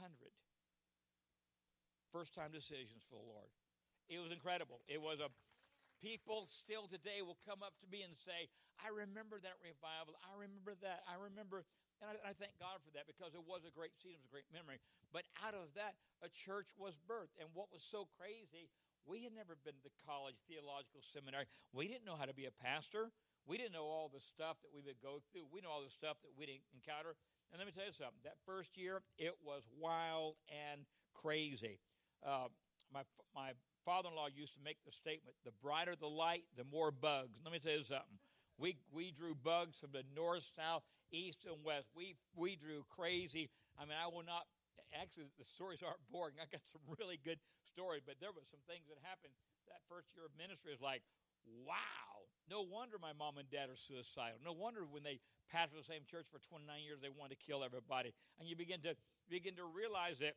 first 2.15 2.31
time 2.31 2.55
decisions 2.55 3.03
for 3.11 3.19
the 3.19 3.27
Lord. 3.27 3.51
It 4.07 4.23
was 4.23 4.31
incredible. 4.31 4.87
It 4.87 5.03
was 5.03 5.19
a 5.19 5.35
people 5.99 6.47
still 6.47 6.87
today 6.87 7.25
will 7.27 7.41
come 7.43 7.65
up 7.65 7.75
to 7.81 7.89
me 7.91 8.05
and 8.07 8.15
say, 8.15 8.53
I 8.79 8.93
remember 8.93 9.41
that 9.41 9.57
revival. 9.65 10.15
I 10.21 10.37
remember 10.37 10.77
that. 10.85 11.03
I 11.09 11.17
remember 11.17 11.65
and 12.03 12.15
I, 12.15 12.31
I, 12.31 12.33
thank 12.35 12.57
God 12.59 12.83
for 12.83 12.91
that 12.95 13.07
because 13.07 13.35
it 13.35 13.45
was 13.45 13.63
a 13.67 13.73
great 13.73 13.95
season, 13.99 14.23
it 14.23 14.27
was 14.27 14.33
a 14.33 14.37
great 14.41 14.51
memory. 14.51 14.79
But 15.15 15.29
out 15.43 15.55
of 15.55 15.73
that, 15.79 15.95
a 16.23 16.31
church 16.31 16.73
was 16.75 16.99
birthed. 17.07 17.39
And 17.39 17.51
what 17.55 17.71
was 17.71 17.83
so 17.85 18.11
crazy, 18.19 18.71
we 19.07 19.23
had 19.23 19.37
never 19.37 19.55
been 19.63 19.79
to 19.85 19.91
college, 20.03 20.37
theological 20.49 21.05
seminary. 21.05 21.47
We 21.71 21.87
didn't 21.87 22.09
know 22.09 22.17
how 22.17 22.27
to 22.27 22.37
be 22.37 22.49
a 22.49 22.55
pastor. 22.55 23.13
We 23.45 23.61
didn't 23.61 23.77
know 23.77 23.85
all 23.85 24.09
the 24.09 24.25
stuff 24.25 24.57
that 24.65 24.73
we 24.73 24.81
would 24.81 24.99
go 25.05 25.21
through. 25.31 25.53
We 25.53 25.61
know 25.61 25.69
all 25.69 25.85
the 25.85 25.93
stuff 25.93 26.17
that 26.25 26.33
we 26.33 26.49
didn't 26.49 26.65
encounter. 26.73 27.15
And 27.53 27.61
let 27.61 27.69
me 27.69 27.77
tell 27.77 27.85
you 27.85 27.93
something. 27.93 28.19
That 28.25 28.41
first 28.49 28.75
year, 28.75 29.05
it 29.21 29.37
was 29.45 29.63
wild 29.77 30.41
and 30.49 30.89
crazy. 31.13 31.79
Uh, 32.25 32.49
my 32.93 33.03
my 33.35 33.53
father-in-law 33.85 34.29
used 34.35 34.55
to 34.55 34.63
make 34.65 34.79
the 34.85 34.93
statement: 34.93 35.37
"The 35.45 35.53
brighter 35.63 35.95
the 35.95 36.09
light, 36.09 36.45
the 36.57 36.65
more 36.65 36.91
bugs." 36.91 37.39
Let 37.45 37.53
me 37.53 37.59
tell 37.59 37.77
you 37.77 37.85
something. 37.85 38.19
We 38.57 38.79
we 38.93 39.11
drew 39.11 39.35
bugs 39.35 39.77
from 39.77 39.91
the 39.93 40.05
north, 40.15 40.49
south, 40.57 40.83
east, 41.15 41.47
and 41.47 41.63
west. 41.63 41.87
We 41.95 42.19
we 42.35 42.59
drew 42.59 42.83
crazy. 42.91 43.49
I 43.79 43.87
mean, 43.87 43.95
I 43.95 44.11
will 44.11 44.27
not. 44.27 44.51
Actually, 44.91 45.31
the 45.39 45.47
stories 45.47 45.83
aren't 45.83 46.03
boring. 46.11 46.35
I 46.43 46.51
got 46.51 46.67
some 46.67 46.83
really 46.99 47.23
good 47.23 47.39
stories, 47.71 48.03
but 48.03 48.19
there 48.19 48.35
were 48.35 48.45
some 48.51 48.63
things 48.67 48.91
that 48.91 48.99
happened 49.07 49.33
that 49.71 49.79
first 49.87 50.11
year 50.19 50.27
of 50.27 50.35
ministry. 50.35 50.75
Is 50.75 50.83
like, 50.83 51.07
wow. 51.63 52.27
No 52.45 52.61
wonder 52.61 53.01
my 53.01 53.17
mom 53.17 53.41
and 53.41 53.49
dad 53.49 53.73
are 53.73 53.79
suicidal. 53.79 54.37
No 54.45 54.53
wonder 54.53 54.85
when 54.85 55.01
they 55.01 55.17
pastored 55.49 55.81
the 55.81 55.89
same 55.89 56.05
church 56.05 56.29
for 56.29 56.37
29 56.45 56.69
years, 56.85 57.01
they 57.01 57.09
wanted 57.09 57.41
to 57.41 57.41
kill 57.41 57.65
everybody. 57.65 58.13
And 58.37 58.45
you 58.45 58.53
begin 58.53 58.85
to 58.85 58.93
begin 59.31 59.57
to 59.57 59.65
realize 59.65 60.21
that 60.21 60.37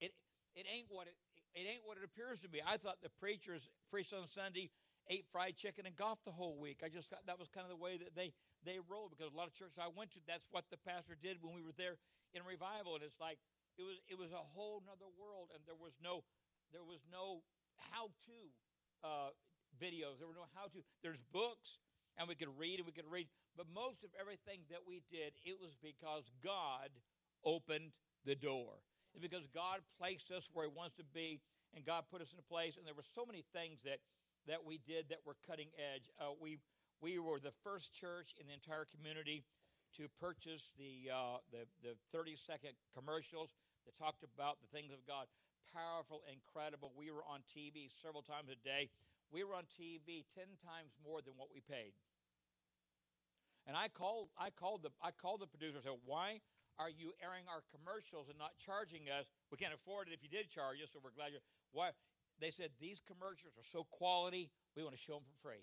it 0.00 0.16
it 0.56 0.64
ain't 0.64 0.88
what 0.88 1.06
it 1.10 1.18
it 1.54 1.68
ain't 1.68 1.84
what 1.84 1.98
it 1.98 2.04
appears 2.04 2.40
to 2.40 2.48
be. 2.48 2.64
I 2.64 2.76
thought 2.76 2.98
the 3.02 3.12
preachers 3.20 3.68
preached 3.90 4.12
on 4.12 4.26
Sunday, 4.26 4.70
ate 5.08 5.26
fried 5.30 5.56
chicken, 5.56 5.86
and 5.86 5.94
golfed 5.94 6.24
the 6.24 6.34
whole 6.34 6.58
week. 6.58 6.82
I 6.84 6.88
just 6.88 7.10
thought 7.10 7.22
that 7.26 7.38
was 7.38 7.48
kind 7.48 7.64
of 7.64 7.70
the 7.70 7.78
way 7.78 7.96
that 7.96 8.16
they 8.16 8.32
they 8.64 8.80
roll 8.80 9.12
because 9.12 9.30
a 9.30 9.36
lot 9.36 9.46
of 9.46 9.54
churches 9.54 9.78
I 9.78 9.92
went 9.92 10.12
to, 10.16 10.20
that's 10.24 10.48
what 10.50 10.64
the 10.72 10.80
pastor 10.80 11.14
did 11.14 11.40
when 11.40 11.52
we 11.52 11.62
were 11.62 11.76
there 11.76 12.00
in 12.32 12.42
revival, 12.42 12.98
and 12.98 13.04
it's 13.04 13.20
like 13.20 13.38
it 13.78 13.84
was 13.84 14.00
it 14.10 14.18
was 14.18 14.32
a 14.32 14.44
whole 14.56 14.82
nother 14.82 15.08
world, 15.20 15.52
and 15.54 15.62
there 15.68 15.78
was 15.78 15.94
no 16.02 16.24
there 16.72 16.84
was 16.84 17.04
no 17.06 17.44
how 17.92 18.10
to 18.26 18.38
uh, 19.04 19.30
videos. 19.76 20.18
There 20.18 20.26
were 20.26 20.38
no 20.38 20.50
how 20.56 20.72
to. 20.74 20.80
There's 21.02 21.22
books, 21.30 21.78
and 22.18 22.26
we 22.26 22.34
could 22.34 22.50
read 22.58 22.82
and 22.82 22.86
we 22.86 22.94
could 22.94 23.08
read, 23.08 23.28
but 23.54 23.66
most 23.70 24.02
of 24.02 24.10
everything 24.18 24.66
that 24.70 24.82
we 24.82 25.04
did, 25.10 25.34
it 25.44 25.60
was 25.60 25.76
because 25.78 26.26
God 26.42 26.90
opened 27.44 27.92
the 28.24 28.34
door 28.34 28.82
because 29.20 29.46
God 29.54 29.78
placed 29.98 30.30
us 30.30 30.48
where 30.52 30.66
He 30.66 30.72
wants 30.74 30.96
to 30.98 31.06
be, 31.14 31.40
and 31.74 31.84
God 31.84 32.04
put 32.10 32.22
us 32.22 32.32
in 32.32 32.38
a 32.38 32.46
place. 32.46 32.74
And 32.78 32.86
there 32.86 32.96
were 32.96 33.06
so 33.14 33.26
many 33.26 33.44
things 33.52 33.82
that 33.84 34.02
that 34.46 34.60
we 34.60 34.76
did 34.84 35.08
that 35.08 35.24
were 35.24 35.36
cutting 35.48 35.72
edge. 35.80 36.04
Uh, 36.20 36.36
we 36.36 36.60
we 37.00 37.18
were 37.18 37.38
the 37.38 37.54
first 37.62 37.92
church 37.92 38.34
in 38.38 38.46
the 38.46 38.54
entire 38.54 38.86
community 38.86 39.44
to 39.96 40.10
purchase 40.18 40.74
the 40.78 41.10
uh, 41.10 41.38
the 41.54 41.66
the 41.82 41.94
30 42.10 42.34
second 42.34 42.74
commercials 42.94 43.54
that 43.86 43.94
talked 43.98 44.24
about 44.24 44.58
the 44.60 44.70
things 44.74 44.90
of 44.90 45.02
God. 45.06 45.30
Powerful, 45.70 46.22
incredible. 46.30 46.94
We 46.94 47.10
were 47.10 47.26
on 47.26 47.42
TV 47.50 47.90
several 48.02 48.22
times 48.22 48.46
a 48.46 48.58
day. 48.62 48.90
We 49.30 49.42
were 49.42 49.58
on 49.58 49.66
TV 49.74 50.22
ten 50.34 50.54
times 50.62 50.94
more 51.02 51.18
than 51.22 51.34
what 51.34 51.50
we 51.50 51.58
paid. 51.58 51.94
And 53.66 53.76
I 53.76 53.88
called 53.88 54.28
I 54.38 54.50
called 54.50 54.82
the 54.82 54.90
I 55.02 55.10
called 55.10 55.40
the 55.40 55.50
producer 55.50 55.80
and 55.80 55.86
said, 55.86 56.02
Why 56.04 56.40
are 56.78 56.90
you 56.90 57.14
airing 57.22 57.46
our 57.46 57.62
commercials 57.70 58.28
and 58.28 58.38
not 58.38 58.54
charging 58.58 59.10
us? 59.10 59.30
We 59.50 59.56
can't 59.56 59.74
afford 59.74 60.10
it 60.10 60.14
if 60.14 60.22
you 60.22 60.30
did 60.30 60.50
charge 60.50 60.82
us, 60.82 60.90
so 60.92 60.98
we're 61.02 61.14
glad 61.14 61.32
you're. 61.32 61.44
Why? 61.72 61.90
They 62.40 62.50
said 62.50 62.70
these 62.78 62.98
commercials 63.06 63.54
are 63.54 63.66
so 63.66 63.86
quality, 63.90 64.50
we 64.74 64.82
want 64.82 64.94
to 64.94 65.00
show 65.00 65.14
them 65.14 65.26
for 65.26 65.38
free. 65.50 65.62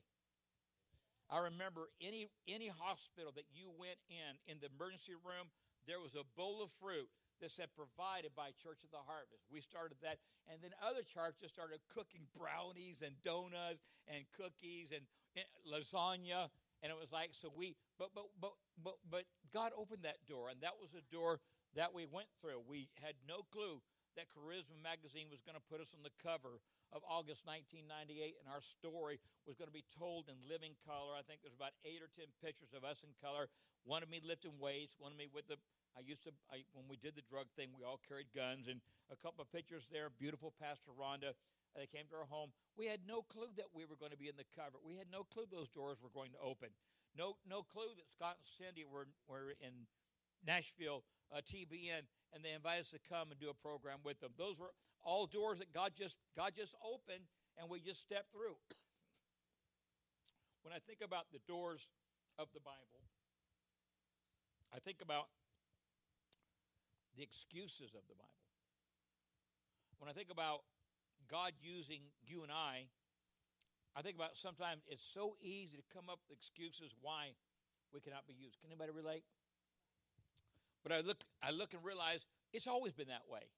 I 1.31 1.39
remember 1.39 1.87
any 2.03 2.27
any 2.47 2.67
hospital 2.67 3.31
that 3.39 3.47
you 3.55 3.71
went 3.71 3.97
in 4.11 4.35
in 4.51 4.59
the 4.59 4.67
emergency 4.67 5.15
room, 5.15 5.47
there 5.87 6.03
was 6.03 6.13
a 6.19 6.27
bowl 6.35 6.59
of 6.61 6.69
fruit 6.75 7.07
that 7.39 7.49
said 7.49 7.71
provided 7.73 8.35
by 8.35 8.51
Church 8.59 8.83
of 8.83 8.91
the 8.91 9.01
Harvest. 9.01 9.47
We 9.49 9.63
started 9.63 9.97
that, 10.03 10.19
and 10.45 10.61
then 10.61 10.75
other 10.77 11.01
churches 11.01 11.49
started 11.49 11.79
cooking 11.89 12.27
brownies 12.35 13.01
and 13.01 13.15
donuts 13.23 13.81
and 14.05 14.27
cookies 14.35 14.91
and, 14.91 15.07
and 15.33 15.47
lasagna 15.63 16.51
and 16.81 16.89
it 16.89 16.97
was 16.97 17.13
like 17.13 17.31
so 17.37 17.49
we 17.53 17.77
but 17.97 18.09
but 18.13 18.29
but 18.41 18.57
but 18.81 18.97
but 19.09 19.25
God 19.53 19.71
opened 19.77 20.03
that 20.03 20.25
door 20.27 20.49
and 20.49 20.61
that 20.61 20.81
was 20.81 20.93
a 20.97 21.05
door 21.13 21.39
that 21.77 21.93
we 21.93 22.03
went 22.03 22.27
through. 22.41 22.59
We 22.67 22.89
had 22.99 23.15
no 23.23 23.47
clue 23.47 23.79
that 24.19 24.27
Charisma 24.27 24.75
magazine 24.75 25.31
was 25.31 25.39
going 25.39 25.55
to 25.55 25.63
put 25.71 25.79
us 25.79 25.95
on 25.95 26.03
the 26.03 26.11
cover 26.19 26.59
of 26.91 27.01
August 27.07 27.47
1998 27.47 28.35
and 28.39 28.47
our 28.51 28.59
story 28.59 29.19
was 29.47 29.55
going 29.55 29.71
to 29.71 29.75
be 29.75 29.87
told 29.95 30.27
in 30.27 30.35
living 30.45 30.75
color. 30.83 31.15
I 31.15 31.23
think 31.23 31.39
there's 31.41 31.55
about 31.55 31.75
8 31.87 32.03
or 32.03 32.11
10 32.11 32.27
pictures 32.43 32.75
of 32.75 32.83
us 32.83 33.01
in 33.01 33.15
color. 33.19 33.47
One 33.87 34.03
of 34.03 34.11
me 34.11 34.21
lifting 34.21 34.59
weights, 34.59 34.99
one 34.99 35.15
of 35.15 35.19
me 35.19 35.31
with 35.31 35.47
the 35.47 35.57
I 35.91 35.99
used 36.07 36.23
to 36.23 36.31
I, 36.47 36.63
when 36.71 36.87
we 36.87 36.95
did 36.95 37.19
the 37.19 37.25
drug 37.27 37.51
thing, 37.59 37.75
we 37.75 37.83
all 37.83 37.99
carried 37.99 38.31
guns 38.31 38.71
and 38.71 38.79
a 39.11 39.19
couple 39.19 39.43
of 39.43 39.51
pictures 39.51 39.83
there, 39.91 40.07
beautiful 40.07 40.55
Pastor 40.55 40.95
Rhonda 40.95 41.35
they 41.75 41.87
came 41.87 42.07
to 42.11 42.19
our 42.19 42.27
home. 42.27 42.51
We 42.75 42.87
had 42.87 42.99
no 43.07 43.23
clue 43.23 43.51
that 43.55 43.71
we 43.71 43.87
were 43.87 43.95
going 43.95 44.11
to 44.11 44.19
be 44.19 44.27
in 44.27 44.35
the 44.35 44.47
cover. 44.51 44.75
We 44.83 44.99
had 44.99 45.07
no 45.07 45.23
clue 45.23 45.47
those 45.47 45.71
doors 45.71 46.03
were 46.03 46.11
going 46.11 46.35
to 46.35 46.41
open. 46.43 46.75
No, 47.15 47.39
no 47.47 47.63
clue 47.63 47.91
that 47.95 48.11
Scott 48.11 48.39
and 48.39 48.47
Cindy 48.47 48.83
were, 48.83 49.07
were 49.27 49.55
in 49.59 49.87
Nashville, 50.43 51.03
uh, 51.31 51.43
TBN, 51.43 52.07
and 52.35 52.43
they 52.43 52.55
invited 52.55 52.87
us 52.87 52.95
to 52.95 53.01
come 53.03 53.31
and 53.31 53.39
do 53.39 53.51
a 53.51 53.57
program 53.57 53.99
with 54.03 54.19
them. 54.19 54.31
Those 54.35 54.59
were 54.59 54.75
all 55.03 55.25
doors 55.25 55.59
that 55.59 55.73
God 55.73 55.91
just 55.97 56.17
God 56.35 56.53
just 56.55 56.73
opened, 56.83 57.25
and 57.57 57.69
we 57.69 57.79
just 57.79 58.01
stepped 58.01 58.31
through. 58.31 58.57
when 60.63 60.73
I 60.73 60.79
think 60.79 61.01
about 61.01 61.27
the 61.33 61.41
doors 61.47 61.87
of 62.37 62.47
the 62.53 62.61
Bible, 62.61 63.01
I 64.73 64.79
think 64.79 65.01
about 65.01 65.27
the 67.17 67.23
excuses 67.23 67.91
of 67.97 68.05
the 68.07 68.15
Bible. 68.15 68.45
When 69.99 70.09
I 70.09 70.13
think 70.13 70.31
about 70.31 70.61
God 71.29 71.53
using 71.61 72.01
you 72.25 72.43
and 72.43 72.51
I, 72.51 72.87
I 73.95 74.01
think 74.01 74.15
about 74.15 74.37
sometimes 74.37 74.81
it's 74.87 75.03
so 75.13 75.35
easy 75.41 75.77
to 75.77 75.83
come 75.93 76.09
up 76.09 76.19
with 76.29 76.37
excuses 76.37 76.95
why 77.01 77.35
we 77.93 77.99
cannot 77.99 78.25
be 78.27 78.33
used. 78.33 78.59
Can 78.61 78.71
anybody 78.71 78.91
relate? 78.95 79.23
But 80.83 80.91
I 80.91 81.01
look, 81.01 81.23
I 81.43 81.51
look 81.51 81.73
and 81.73 81.83
realize 81.83 82.25
it's 82.53 82.67
always 82.67 82.93
been 82.93 83.09
that 83.09 83.27
way. 83.29 83.51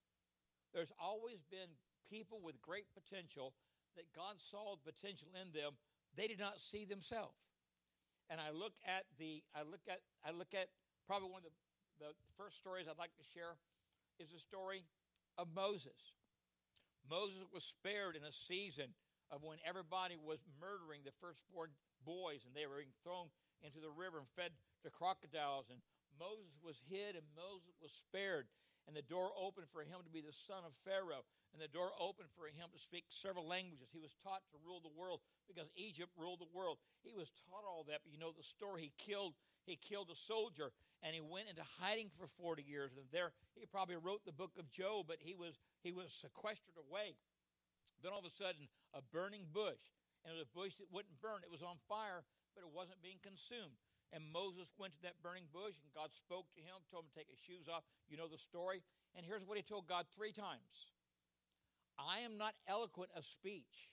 There's 0.73 0.91
always 0.99 1.45
been 1.49 1.77
people 2.09 2.41
with 2.41 2.62
great 2.62 2.89
potential 2.93 3.53
that 3.95 4.09
God 4.15 4.41
saw 4.41 4.75
the 4.75 4.91
potential 4.91 5.29
in 5.38 5.53
them. 5.53 5.77
They 6.17 6.27
did 6.27 6.39
not 6.39 6.59
see 6.59 6.86
themselves. 6.86 7.38
And 8.29 8.41
I 8.41 8.49
look 8.49 8.73
at 8.86 9.05
the, 9.19 9.43
I 9.53 9.62
look 9.62 9.86
at, 9.86 10.01
I 10.25 10.31
look 10.31 10.57
at 10.57 10.69
probably 11.05 11.29
one 11.29 11.45
of 11.45 11.53
the, 12.01 12.09
the 12.09 12.33
first 12.38 12.57
stories 12.57 12.88
I'd 12.89 12.97
like 12.97 13.13
to 13.21 13.27
share 13.33 13.57
is 14.17 14.33
the 14.33 14.41
story 14.41 14.86
of 15.38 15.47
Moses. 15.53 16.17
Moses 17.09 17.43
was 17.53 17.63
spared 17.63 18.15
in 18.15 18.23
a 18.23 18.31
season 18.31 18.95
of 19.29 19.43
when 19.43 19.57
everybody 19.65 20.15
was 20.15 20.39
murdering 20.62 21.01
the 21.03 21.15
firstborn 21.19 21.73
boys 22.05 22.45
and 22.45 22.53
they 22.55 22.65
were 22.65 22.79
being 22.79 22.95
thrown 23.03 23.27
into 23.62 23.79
the 23.79 23.91
river 23.91 24.21
and 24.21 24.29
fed 24.38 24.55
to 24.83 24.89
crocodiles. 24.89 25.67
And 25.69 25.79
Moses 26.15 26.53
was 26.63 26.79
hid 26.88 27.17
and 27.17 27.25
Moses 27.36 27.75
was 27.81 27.91
spared. 27.91 28.47
And 28.87 28.95
the 28.95 29.05
door 29.05 29.31
opened 29.39 29.71
for 29.71 29.81
him 29.81 30.03
to 30.03 30.11
be 30.11 30.19
the 30.19 30.35
son 30.35 30.67
of 30.67 30.75
Pharaoh, 30.83 31.23
and 31.55 31.61
the 31.61 31.71
door 31.71 31.95
opened 31.95 32.33
for 32.35 32.49
him 32.51 32.67
to 32.73 32.79
speak 32.81 33.07
several 33.07 33.47
languages. 33.47 33.93
He 33.93 34.01
was 34.03 34.15
taught 34.19 34.43
to 34.51 34.59
rule 34.65 34.83
the 34.83 34.91
world 34.91 35.23
because 35.47 35.71
Egypt 35.75 36.11
ruled 36.19 36.43
the 36.43 36.51
world. 36.51 36.81
He 37.05 37.15
was 37.15 37.31
taught 37.47 37.63
all 37.63 37.85
that, 37.87 38.03
but 38.03 38.11
you 38.11 38.19
know 38.19 38.35
the 38.35 38.43
story. 38.43 38.89
He 38.89 38.93
killed 38.97 39.33
he 39.63 39.79
killed 39.79 40.11
a 40.11 40.19
soldier 40.19 40.75
and 40.99 41.15
he 41.15 41.23
went 41.23 41.47
into 41.47 41.63
hiding 41.79 42.11
for 42.19 42.27
40 42.27 42.67
years 42.67 42.91
and 42.99 43.07
there 43.15 43.31
he 43.55 43.63
probably 43.63 43.95
wrote 43.95 44.27
the 44.27 44.35
book 44.35 44.59
of 44.59 44.67
Job, 44.67 45.07
but 45.07 45.23
he 45.23 45.35
was 45.35 45.55
he 45.79 45.95
was 45.95 46.11
sequestered 46.11 46.75
away. 46.75 47.15
Then 48.03 48.11
all 48.11 48.19
of 48.19 48.27
a 48.27 48.33
sudden 48.33 48.67
a 48.91 48.99
burning 48.99 49.47
bush 49.53 49.95
and 50.25 50.35
it 50.35 50.39
was 50.39 50.47
a 50.47 50.57
bush 50.57 50.75
that 50.79 50.91
wouldn't 50.91 51.21
burn. 51.21 51.43
It 51.43 51.51
was 51.51 51.63
on 51.63 51.79
fire, 51.87 52.23
but 52.55 52.67
it 52.67 52.71
wasn't 52.71 52.99
being 52.99 53.23
consumed. 53.23 53.79
And 54.13 54.21
Moses 54.30 54.69
went 54.78 54.93
to 54.93 55.02
that 55.10 55.17
burning 55.26 55.49
bush, 55.49 55.73
and 55.82 55.89
God 55.97 56.13
spoke 56.13 56.45
to 56.54 56.62
him, 56.62 56.78
told 56.93 57.10
him 57.10 57.12
to 57.12 57.17
take 57.17 57.34
his 57.34 57.41
shoes 57.41 57.65
off. 57.65 57.82
You 58.06 58.15
know 58.15 58.30
the 58.30 58.38
story. 58.38 58.86
And 59.17 59.26
here's 59.26 59.41
what 59.41 59.58
he 59.58 59.65
told 59.65 59.89
God 59.89 60.06
three 60.13 60.32
times 60.32 60.93
I 61.97 62.21
am 62.21 62.38
not 62.38 62.54
eloquent 62.69 63.10
of 63.17 63.26
speech. 63.26 63.89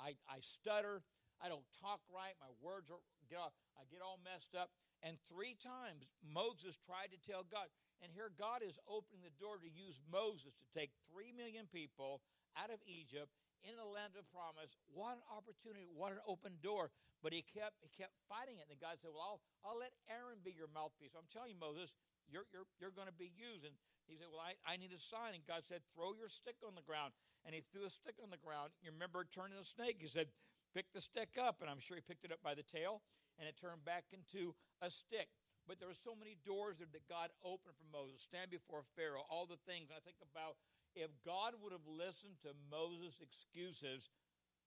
I, 0.00 0.16
I 0.24 0.40
stutter. 0.40 1.04
I 1.40 1.52
don't 1.52 1.64
talk 1.80 2.00
right. 2.08 2.36
My 2.40 2.52
words 2.60 2.88
are 2.88 3.00
get 3.28 3.40
off, 3.40 3.54
I 3.78 3.86
get 3.88 4.02
all 4.02 4.18
messed 4.26 4.58
up. 4.58 4.72
And 5.00 5.16
three 5.32 5.56
times 5.56 6.04
Moses 6.20 6.76
tried 6.84 7.14
to 7.16 7.20
tell 7.24 7.46
God. 7.48 7.72
And 8.04 8.12
here 8.12 8.32
God 8.36 8.64
is 8.64 8.76
opening 8.88 9.24
the 9.24 9.36
door 9.40 9.60
to 9.60 9.68
use 9.68 9.96
Moses 10.08 10.56
to 10.56 10.66
take 10.72 10.92
three 11.08 11.32
million 11.32 11.68
people 11.68 12.20
out 12.56 12.72
of 12.72 12.80
Egypt 12.88 13.32
in 13.64 13.76
the 13.76 13.86
land 13.86 14.16
of 14.16 14.24
promise. 14.32 14.72
What 14.88 15.20
an 15.20 15.24
opportunity! 15.28 15.84
What 15.88 16.12
an 16.16 16.22
open 16.24 16.56
door! 16.64 16.90
But 17.20 17.36
he 17.36 17.44
kept 17.44 17.80
he 17.84 17.92
kept 17.92 18.16
fighting 18.28 18.56
it. 18.56 18.68
And 18.72 18.80
God 18.80 18.96
said, 19.00 19.12
"Well, 19.12 19.38
I'll 19.38 19.42
I'll 19.64 19.80
let 19.80 19.92
Aaron 20.08 20.40
be 20.40 20.52
your 20.56 20.70
mouthpiece." 20.72 21.12
I'm 21.12 21.28
telling 21.28 21.52
you, 21.52 21.60
Moses, 21.60 21.92
you're 22.28 22.48
you're 22.52 22.68
you're 22.80 22.94
going 22.94 23.10
to 23.10 23.16
be 23.16 23.28
used. 23.32 23.68
And 23.68 23.76
he 24.08 24.16
said, 24.16 24.32
"Well, 24.32 24.42
I, 24.42 24.56
I 24.64 24.80
need 24.80 24.92
a 24.96 25.00
sign." 25.00 25.36
And 25.36 25.44
God 25.44 25.68
said, 25.68 25.84
"Throw 25.92 26.16
your 26.16 26.32
stick 26.32 26.56
on 26.64 26.72
the 26.72 26.84
ground." 26.84 27.12
And 27.44 27.52
he 27.52 27.60
threw 27.60 27.84
a 27.84 27.92
stick 27.92 28.16
on 28.20 28.32
the 28.32 28.40
ground. 28.40 28.72
You 28.80 28.92
remember 28.92 29.24
turning 29.28 29.56
the 29.56 29.68
snake? 29.68 30.00
He 30.00 30.08
said, 30.08 30.32
"Pick 30.72 30.88
the 30.96 31.04
stick 31.04 31.36
up." 31.36 31.60
And 31.60 31.68
I'm 31.68 31.80
sure 31.80 32.00
he 32.00 32.04
picked 32.04 32.24
it 32.24 32.32
up 32.32 32.40
by 32.40 32.56
the 32.56 32.64
tail, 32.64 33.04
and 33.36 33.44
it 33.44 33.60
turned 33.60 33.84
back 33.84 34.08
into 34.12 34.56
a 34.80 34.88
stick. 34.88 35.28
But 35.68 35.78
there 35.78 35.86
were 35.86 36.02
so 36.02 36.16
many 36.16 36.40
doors 36.42 36.80
that 36.80 36.90
God 37.06 37.30
opened 37.44 37.76
for 37.76 37.88
Moses. 37.92 38.24
Stand 38.24 38.50
before 38.50 38.82
Pharaoh, 38.96 39.28
all 39.28 39.44
the 39.44 39.60
things. 39.68 39.92
And 39.92 40.00
I 40.00 40.02
think 40.02 40.18
about 40.18 40.56
if 40.94 41.10
God 41.24 41.58
would 41.60 41.72
have 41.72 41.86
listened 41.86 42.40
to 42.42 42.56
Moses' 42.70 43.20
excuses, 43.22 44.10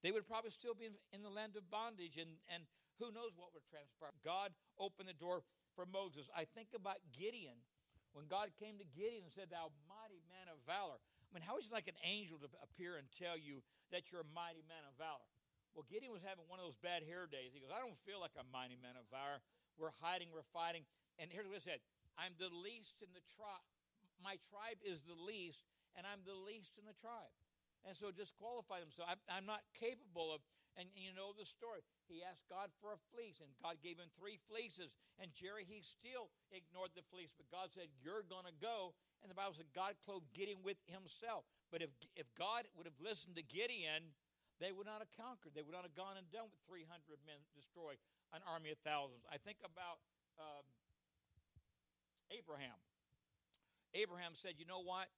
they 0.04 0.12
would 0.12 0.28
probably 0.28 0.52
still 0.52 0.76
be 0.76 0.92
in, 0.92 1.22
the 1.24 1.32
land 1.32 1.56
of 1.56 1.68
bondage, 1.72 2.20
and, 2.20 2.36
and 2.52 2.68
who 3.00 3.12
knows 3.16 3.36
what 3.40 3.56
would 3.56 3.64
transpire. 3.68 4.12
God 4.24 4.52
opened 4.76 5.08
the 5.08 5.18
door 5.18 5.44
for 5.76 5.88
Moses. 5.88 6.28
I 6.36 6.44
think 6.44 6.76
about 6.76 7.00
Gideon. 7.16 7.58
When 8.14 8.30
God 8.30 8.54
came 8.62 8.78
to 8.78 8.86
Gideon 8.94 9.26
and 9.26 9.34
said, 9.34 9.50
Thou 9.50 9.74
mighty 9.90 10.22
man 10.30 10.46
of 10.46 10.62
valor. 10.70 11.02
I 11.02 11.30
mean, 11.34 11.42
how 11.42 11.58
is 11.58 11.66
it 11.66 11.74
like 11.74 11.90
an 11.90 11.98
angel 12.06 12.38
to 12.46 12.48
appear 12.62 13.02
and 13.02 13.10
tell 13.10 13.34
you 13.34 13.66
that 13.90 14.14
you're 14.14 14.22
a 14.22 14.34
mighty 14.38 14.62
man 14.70 14.86
of 14.86 14.94
valor? 15.02 15.26
Well, 15.74 15.90
Gideon 15.90 16.14
was 16.14 16.22
having 16.22 16.46
one 16.46 16.62
of 16.62 16.70
those 16.70 16.78
bad 16.78 17.02
hair 17.02 17.26
days. 17.26 17.58
He 17.58 17.58
goes, 17.58 17.74
I 17.74 17.82
don't 17.82 17.98
feel 18.06 18.22
like 18.22 18.38
a 18.38 18.46
mighty 18.54 18.78
man 18.78 18.94
of 18.94 19.10
valor. 19.10 19.42
We're 19.82 19.98
hiding, 19.98 20.30
we're 20.30 20.46
fighting. 20.54 20.86
And 21.18 21.34
here's 21.34 21.50
what 21.50 21.58
he 21.58 21.66
said 21.66 21.82
I'm 22.14 22.38
the 22.38 22.54
least 22.54 23.02
in 23.02 23.10
the 23.18 23.26
tribe. 23.34 23.66
My 24.22 24.38
tribe 24.54 24.78
is 24.86 25.02
the 25.04 25.18
least, 25.18 25.66
and 25.98 26.04
I'm 26.06 26.22
the 26.26 26.36
least 26.36 26.78
in 26.78 26.86
the 26.86 26.98
tribe. 26.98 27.32
And 27.84 27.92
so 28.00 28.16
disqualified 28.16 28.80
himself. 28.80 29.12
I'm, 29.12 29.20
I'm 29.28 29.44
not 29.44 29.68
capable 29.76 30.32
of, 30.32 30.40
and, 30.80 30.88
and, 30.96 31.04
you 31.04 31.12
know 31.12 31.36
the 31.36 31.44
story. 31.44 31.84
He 32.08 32.24
asked 32.24 32.48
God 32.48 32.72
for 32.80 32.96
a 32.96 33.00
fleece, 33.12 33.44
and 33.44 33.52
God 33.60 33.84
gave 33.84 34.00
him 34.00 34.08
three 34.16 34.40
fleeces. 34.48 34.96
And 35.20 35.36
Jerry, 35.36 35.68
he 35.68 35.84
still 35.84 36.32
ignored 36.50 36.96
the 36.96 37.04
fleece, 37.12 37.36
but 37.36 37.52
God 37.52 37.76
said, 37.76 37.92
You're 38.00 38.24
going 38.24 38.48
to 38.48 38.56
go. 38.58 38.96
And 39.20 39.28
the 39.28 39.36
Bible 39.36 39.54
said 39.56 39.68
God 39.76 40.00
clothed 40.00 40.32
Gideon 40.32 40.64
with 40.64 40.80
himself. 40.88 41.44
But 41.72 41.84
if, 41.84 41.92
if 42.16 42.28
God 42.40 42.72
would 42.80 42.88
have 42.88 42.98
listened 43.04 43.36
to 43.36 43.44
Gideon, 43.44 44.16
they 44.64 44.72
would 44.72 44.88
not 44.88 45.04
have 45.04 45.12
conquered. 45.20 45.52
They 45.52 45.64
would 45.64 45.76
not 45.76 45.84
have 45.84 45.96
gone 45.96 46.16
and 46.16 46.28
done 46.32 46.48
with 46.48 46.60
300 46.72 46.88
men, 47.28 47.40
destroy 47.52 48.00
an 48.32 48.40
army 48.48 48.72
of 48.72 48.80
thousands. 48.88 49.28
I 49.28 49.36
think 49.36 49.60
about 49.64 50.00
um, 50.40 50.64
Abraham. 52.32 52.80
Abraham 53.94 54.34
said, 54.34 54.58
You 54.58 54.66
know 54.66 54.82
what? 54.82 55.12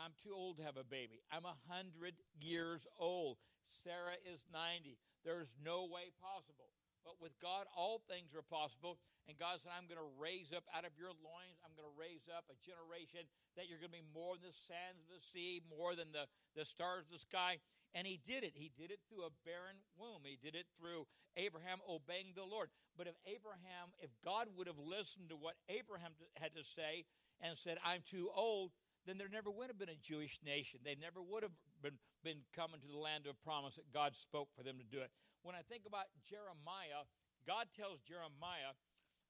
I'm 0.00 0.16
too 0.24 0.32
old 0.32 0.56
to 0.56 0.64
have 0.64 0.80
a 0.80 0.88
baby. 0.88 1.20
I'm 1.28 1.44
100 1.44 2.16
years 2.40 2.88
old. 2.96 3.36
Sarah 3.84 4.16
is 4.24 4.40
90. 4.48 4.96
There's 5.28 5.52
no 5.60 5.84
way 5.84 6.08
possible. 6.16 6.72
But 7.04 7.20
with 7.20 7.36
God, 7.40 7.68
all 7.76 8.00
things 8.08 8.32
are 8.32 8.44
possible. 8.44 8.96
And 9.28 9.36
God 9.36 9.60
said, 9.60 9.72
I'm 9.72 9.88
going 9.88 10.00
to 10.00 10.12
raise 10.20 10.52
up 10.52 10.64
out 10.72 10.88
of 10.88 10.96
your 10.96 11.12
loins, 11.20 11.60
I'm 11.64 11.72
going 11.76 11.88
to 11.88 11.96
raise 11.96 12.24
up 12.28 12.48
a 12.48 12.56
generation 12.60 13.28
that 13.56 13.68
you're 13.68 13.80
going 13.80 13.92
to 13.92 14.00
be 14.00 14.12
more 14.16 14.36
than 14.36 14.52
the 14.52 14.64
sands 14.68 15.00
of 15.04 15.20
the 15.20 15.24
sea, 15.32 15.64
more 15.68 15.96
than 15.96 16.12
the, 16.12 16.28
the 16.56 16.64
stars 16.64 17.08
of 17.08 17.12
the 17.12 17.24
sky. 17.24 17.60
And 17.92 18.06
he 18.06 18.20
did 18.22 18.44
it. 18.44 18.54
He 18.54 18.70
did 18.78 18.92
it 18.94 19.00
through 19.08 19.26
a 19.26 19.34
barren 19.42 19.80
womb. 19.98 20.22
He 20.22 20.38
did 20.38 20.54
it 20.54 20.68
through 20.78 21.08
Abraham 21.36 21.82
obeying 21.88 22.36
the 22.36 22.46
Lord. 22.46 22.70
But 22.94 23.08
if 23.08 23.16
Abraham, 23.26 23.90
if 23.98 24.12
God 24.22 24.46
would 24.54 24.68
have 24.70 24.78
listened 24.78 25.30
to 25.30 25.36
what 25.36 25.58
Abraham 25.68 26.14
had 26.38 26.54
to 26.54 26.62
say 26.62 27.08
and 27.42 27.58
said, 27.58 27.78
I'm 27.82 28.02
too 28.06 28.30
old, 28.30 28.70
then 29.06 29.16
there 29.16 29.32
never 29.32 29.50
would 29.50 29.72
have 29.72 29.80
been 29.80 29.92
a 29.92 30.04
Jewish 30.04 30.38
nation. 30.44 30.80
They 30.84 30.96
never 30.96 31.22
would 31.24 31.42
have 31.42 31.56
been, 31.80 31.96
been 32.24 32.44
coming 32.52 32.80
to 32.80 32.90
the 32.90 33.00
land 33.00 33.24
of 33.24 33.40
promise 33.40 33.76
that 33.76 33.88
God 33.92 34.12
spoke 34.16 34.52
for 34.52 34.62
them 34.62 34.76
to 34.76 34.86
do 34.86 35.00
it. 35.00 35.10
When 35.42 35.56
I 35.56 35.64
think 35.64 35.88
about 35.88 36.12
Jeremiah, 36.28 37.08
God 37.48 37.72
tells 37.72 38.04
Jeremiah, 38.04 38.76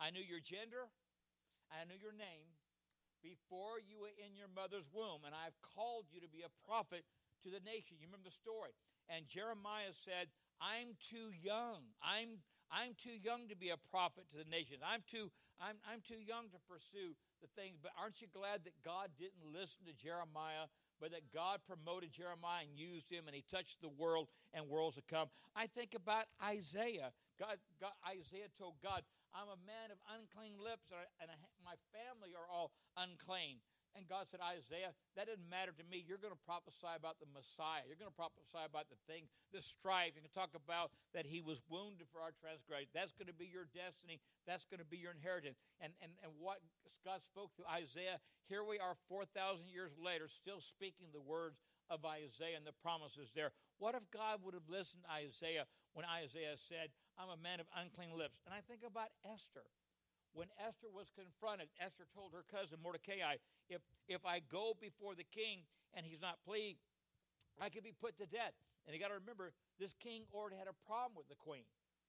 I 0.02 0.11
knew 0.11 0.22
your 0.22 0.42
gender, 0.42 0.90
I 1.70 1.87
knew 1.87 1.98
your 1.98 2.16
name 2.16 2.50
before 3.22 3.78
you 3.78 4.00
were 4.00 4.16
in 4.16 4.35
your 4.35 4.50
mother's 4.50 4.88
womb, 4.90 5.22
and 5.28 5.37
I've 5.37 5.56
called 5.62 6.09
you 6.11 6.18
to 6.24 6.30
be 6.30 6.42
a 6.42 6.52
prophet 6.66 7.04
to 7.44 7.52
the 7.52 7.62
nation. 7.62 8.00
You 8.00 8.09
remember 8.09 8.33
the 8.33 8.35
story. 8.35 8.74
And 9.06 9.28
Jeremiah 9.28 9.92
said, 9.92 10.33
I'm 10.59 10.96
too 10.98 11.33
young. 11.37 11.88
I'm 12.02 12.42
I'm 12.70 12.94
too 12.94 13.14
young 13.18 13.50
to 13.50 13.56
be 13.59 13.74
a 13.74 13.80
prophet 13.90 14.30
to 14.30 14.38
the 14.38 14.48
nations. 14.48 14.80
I'm 14.87 15.02
too 15.11 15.30
I'm 15.61 15.76
I'm 15.85 16.00
too 16.00 16.22
young 16.22 16.48
to 16.54 16.61
pursue 16.70 17.18
the 17.42 17.50
things. 17.59 17.76
But 17.83 17.92
aren't 17.98 18.22
you 18.22 18.30
glad 18.33 18.64
that 18.64 18.78
God 18.80 19.12
didn't 19.18 19.44
listen 19.44 19.85
to 19.90 19.94
Jeremiah, 19.94 20.70
but 21.02 21.11
that 21.12 21.28
God 21.35 21.61
promoted 21.66 22.14
Jeremiah 22.14 22.64
and 22.64 22.72
used 22.72 23.11
him 23.11 23.26
and 23.26 23.35
he 23.35 23.44
touched 23.50 23.83
the 23.83 23.92
world 23.92 24.30
and 24.54 24.70
worlds 24.70 24.96
to 24.96 25.04
come? 25.04 25.28
I 25.52 25.66
think 25.66 25.92
about 25.98 26.30
Isaiah. 26.40 27.12
God, 27.37 27.59
God 27.80 27.96
Isaiah 28.06 28.52
told 28.56 28.78
God, 28.80 29.02
I'm 29.33 29.50
a 29.50 29.61
man 29.62 29.94
of 29.94 29.98
unclean 30.11 30.59
lips, 30.59 30.90
and 30.90 31.30
my 31.62 31.78
family 31.94 32.35
are 32.35 32.48
all 32.50 32.74
unclean. 32.98 33.62
And 33.98 34.07
God 34.07 34.31
said, 34.31 34.38
Isaiah, 34.38 34.94
that 35.18 35.26
doesn't 35.26 35.50
matter 35.50 35.74
to 35.74 35.85
me. 35.90 36.03
You're 36.07 36.22
going 36.22 36.35
to 36.35 36.46
prophesy 36.46 36.94
about 36.94 37.18
the 37.18 37.26
Messiah. 37.35 37.83
You're 37.87 37.98
going 37.98 38.11
to 38.11 38.14
prophesy 38.14 38.62
about 38.62 38.87
the 38.87 39.00
thing, 39.11 39.26
the 39.50 39.61
strife. 39.61 40.14
You're 40.14 40.22
going 40.22 40.31
to 40.31 40.38
talk 40.38 40.55
about 40.55 40.94
that 41.11 41.26
he 41.26 41.42
was 41.42 41.59
wounded 41.66 42.07
for 42.14 42.22
our 42.22 42.31
transgression. 42.38 42.90
That's 42.94 43.14
going 43.18 43.31
to 43.31 43.37
be 43.37 43.50
your 43.50 43.66
destiny. 43.74 44.22
That's 44.46 44.64
going 44.70 44.79
to 44.79 44.87
be 44.87 45.03
your 45.03 45.11
inheritance. 45.11 45.59
And, 45.83 45.90
and, 45.98 46.14
and 46.22 46.31
what 46.38 46.62
God 47.03 47.24
spoke 47.26 47.50
through 47.59 47.66
Isaiah, 47.66 48.22
here 48.46 48.62
we 48.62 48.79
are 48.79 48.94
4,000 49.11 49.66
years 49.66 49.90
later, 49.98 50.31
still 50.31 50.62
speaking 50.62 51.11
the 51.11 51.22
words 51.22 51.59
of 51.90 52.07
Isaiah 52.07 52.55
and 52.55 52.66
the 52.66 52.76
promises 52.79 53.35
there. 53.35 53.50
What 53.83 53.98
if 53.98 54.07
God 54.14 54.46
would 54.46 54.55
have 54.55 54.70
listened 54.70 55.03
to 55.03 55.11
Isaiah 55.11 55.66
when 55.98 56.07
Isaiah 56.07 56.55
said, 56.55 56.94
I'm 57.18 57.35
a 57.35 57.40
man 57.40 57.59
of 57.59 57.66
unclean 57.74 58.14
lips? 58.14 58.38
And 58.46 58.55
I 58.55 58.62
think 58.62 58.87
about 58.87 59.11
Esther 59.26 59.66
when 60.33 60.49
Esther 60.62 60.90
was 60.90 61.11
confronted, 61.12 61.69
Esther 61.83 62.07
told 62.14 62.33
her 62.33 62.47
cousin 62.47 62.79
Mordecai, 62.83 63.43
if, 63.69 63.83
if 64.07 64.23
I 64.23 64.40
go 64.40 64.79
before 64.79 65.14
the 65.14 65.27
king 65.27 65.66
and 65.95 66.07
he's 66.07 66.23
not 66.23 66.38
pleased, 66.47 66.83
I 67.59 67.69
could 67.69 67.83
be 67.83 67.95
put 67.95 68.16
to 68.19 68.27
death. 68.27 68.55
And 68.87 68.95
you 68.95 69.01
got 69.03 69.12
to 69.12 69.21
remember, 69.21 69.53
this 69.77 69.93
king 69.99 70.25
already 70.33 70.57
had 70.57 70.71
a 70.71 70.77
problem 70.87 71.19
with 71.19 71.29
the 71.29 71.37
queen. 71.37 71.66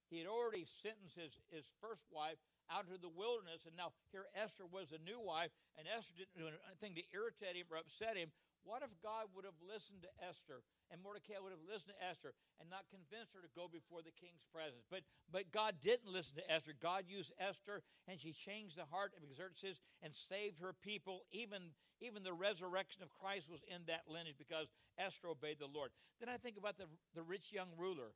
He 0.07 0.19
had 0.19 0.27
already 0.27 0.67
sentenced 0.83 1.15
his, 1.15 1.33
his 1.49 1.67
first 1.79 2.03
wife 2.11 2.39
out 2.67 2.87
into 2.87 2.99
the 2.99 3.11
wilderness, 3.11 3.63
and 3.67 3.75
now 3.75 3.95
here 4.11 4.27
Esther 4.35 4.67
was 4.67 4.91
a 4.91 5.01
new 5.03 5.19
wife, 5.19 5.51
and 5.79 5.87
Esther 5.87 6.15
didn't 6.15 6.35
do 6.35 6.47
anything 6.47 6.95
to 6.99 7.03
irritate 7.11 7.55
him 7.55 7.67
or 7.71 7.79
upset 7.79 8.15
him. 8.15 8.31
What 8.63 8.85
if 8.85 8.93
God 9.01 9.33
would 9.33 9.45
have 9.45 9.57
listened 9.61 10.05
to 10.05 10.11
Esther 10.21 10.61
and 10.93 11.01
Mordecai 11.01 11.41
would 11.41 11.53
have 11.53 11.65
listened 11.65 11.97
to 11.97 12.05
Esther 12.05 12.37
and 12.61 12.69
not 12.69 12.85
convinced 12.93 13.33
her 13.33 13.41
to 13.41 13.57
go 13.57 13.65
before 13.65 14.05
the 14.05 14.13
king's 14.13 14.45
presence? 14.53 14.85
But, 14.85 15.01
but 15.33 15.49
God 15.49 15.81
didn't 15.81 16.13
listen 16.13 16.37
to 16.37 16.45
Esther. 16.45 16.77
God 16.77 17.09
used 17.09 17.33
Esther 17.41 17.81
and 18.05 18.21
she 18.21 18.37
changed 18.37 18.77
the 18.77 18.85
heart 18.85 19.17
of 19.17 19.25
Xerxes 19.33 19.81
and 20.05 20.13
saved 20.13 20.61
her 20.61 20.77
people. 20.77 21.25
Even, 21.33 21.73
even 21.99 22.21
the 22.21 22.37
resurrection 22.37 23.01
of 23.01 23.09
Christ 23.09 23.49
was 23.49 23.65
in 23.65 23.81
that 23.89 24.05
lineage 24.05 24.37
because 24.37 24.69
Esther 25.01 25.33
obeyed 25.33 25.57
the 25.57 25.69
Lord. 25.69 25.89
Then 26.21 26.29
I 26.29 26.37
think 26.37 26.61
about 26.61 26.77
the, 26.77 26.85
the 27.17 27.25
rich 27.25 27.49
young 27.49 27.73
ruler 27.73 28.13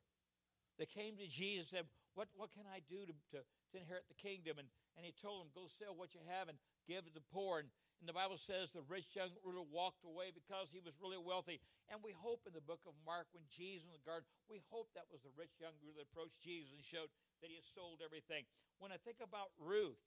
that 0.78 0.92
came 0.92 1.16
to 1.18 1.26
Jesus 1.26 1.72
and 1.72 1.82
said, 1.82 1.86
What, 2.14 2.28
what 2.36 2.54
can 2.54 2.68
I 2.68 2.84
do 2.86 3.02
to, 3.02 3.14
to, 3.34 3.38
to 3.42 3.76
inherit 3.76 4.06
the 4.06 4.18
kingdom? 4.18 4.62
And, 4.62 4.68
and 4.94 5.02
he 5.02 5.12
told 5.18 5.42
him, 5.42 5.50
Go 5.56 5.66
sell 5.66 5.96
what 5.96 6.14
you 6.14 6.20
have 6.28 6.48
and 6.48 6.58
give 6.86 7.04
to 7.04 7.12
the 7.12 7.24
poor. 7.32 7.64
And 7.64 7.68
and 8.00 8.08
the 8.08 8.16
Bible 8.16 8.36
says 8.36 8.70
the 8.70 8.84
rich 8.84 9.16
young 9.16 9.32
ruler 9.40 9.64
walked 9.64 10.04
away 10.04 10.28
because 10.28 10.68
he 10.68 10.84
was 10.84 10.92
really 11.00 11.16
wealthy. 11.16 11.64
And 11.88 12.04
we 12.04 12.12
hope 12.12 12.44
in 12.44 12.52
the 12.52 12.64
book 12.64 12.84
of 12.84 12.92
Mark, 13.08 13.26
when 13.32 13.48
Jesus 13.48 13.88
in 13.88 13.96
the 13.96 14.04
garden, 14.04 14.28
we 14.52 14.60
hope 14.68 14.92
that 14.92 15.08
was 15.08 15.24
the 15.24 15.32
rich 15.32 15.56
young 15.56 15.72
ruler 15.80 16.04
that 16.04 16.12
approached 16.12 16.36
Jesus 16.44 16.76
and 16.76 16.84
showed 16.84 17.08
that 17.40 17.48
he 17.48 17.56
had 17.56 17.64
sold 17.64 18.04
everything. 18.04 18.44
When 18.76 18.92
I 18.92 19.00
think 19.00 19.24
about 19.24 19.56
Ruth, 19.56 20.00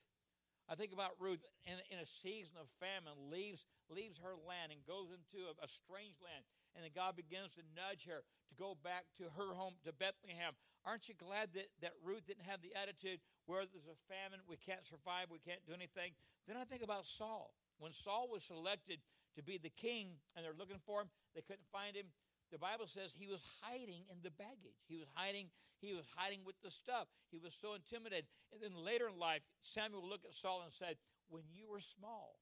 I 0.69 0.78
think 0.78 0.93
about 0.93 1.17
Ruth 1.17 1.41
in, 1.65 1.82
in 1.89 1.97
a 1.97 2.06
season 2.06 2.62
of 2.62 2.69
famine, 2.78 3.17
leaves, 3.34 3.65
leaves 3.89 4.21
her 4.21 4.38
land 4.38 4.69
and 4.69 4.86
goes 4.86 5.10
into 5.10 5.49
a, 5.49 5.58
a 5.65 5.69
strange 5.69 6.21
land. 6.21 6.45
And 6.78 6.86
then 6.86 6.93
God 6.93 7.17
begins 7.17 7.58
to 7.58 7.65
nudge 7.73 8.06
her 8.06 8.21
to 8.21 8.54
go 8.54 8.78
back 8.78 9.10
to 9.17 9.34
her 9.34 9.58
home, 9.58 9.82
to 9.82 9.89
Bethlehem. 9.89 10.54
Aren't 10.86 11.10
you 11.10 11.17
glad 11.17 11.58
that, 11.58 11.73
that 11.82 11.97
Ruth 12.06 12.30
didn't 12.30 12.45
have 12.45 12.62
the 12.62 12.78
attitude 12.78 13.17
where 13.49 13.65
there's 13.65 13.89
a 13.89 13.97
famine, 14.06 14.45
we 14.45 14.62
can't 14.62 14.86
survive, 14.86 15.34
we 15.34 15.41
can't 15.41 15.65
do 15.65 15.73
anything? 15.73 16.13
Then 16.45 16.54
I 16.54 16.69
think 16.69 16.86
about 16.86 17.10
Saul. 17.10 17.58
When 17.80 17.94
Saul 17.96 18.28
was 18.32 18.44
selected 18.44 19.00
to 19.36 19.42
be 19.42 19.58
the 19.58 19.72
king 19.72 20.20
and 20.36 20.44
they're 20.44 20.58
looking 20.58 20.84
for 20.86 21.02
him, 21.02 21.10
they 21.34 21.42
couldn't 21.42 21.68
find 21.72 21.96
him. 21.96 22.12
The 22.52 22.60
Bible 22.60 22.88
says 22.88 23.13
he 23.13 23.30
was 23.30 23.46
hiding 23.62 24.04
in 24.12 24.20
the 24.22 24.34
baggage. 24.36 24.84
He 24.88 24.98
was 24.98 25.08
hiding, 25.15 25.50
he 25.80 25.94
was 25.94 26.06
hiding 26.18 26.42
with 26.44 26.60
the 26.62 26.72
stuff. 26.72 27.08
He 27.32 27.39
was 27.39 27.56
so 27.56 27.74
intimidated. 27.78 28.26
And 28.52 28.60
then 28.60 28.74
later 28.74 29.08
in 29.08 29.18
life, 29.18 29.42
Samuel 29.62 30.04
looked 30.04 30.26
at 30.26 30.34
Saul 30.34 30.65
and 30.65 30.74
said, 30.74 30.98
When 31.30 31.46
you 31.48 31.70
were 31.70 31.80
small 31.80 32.42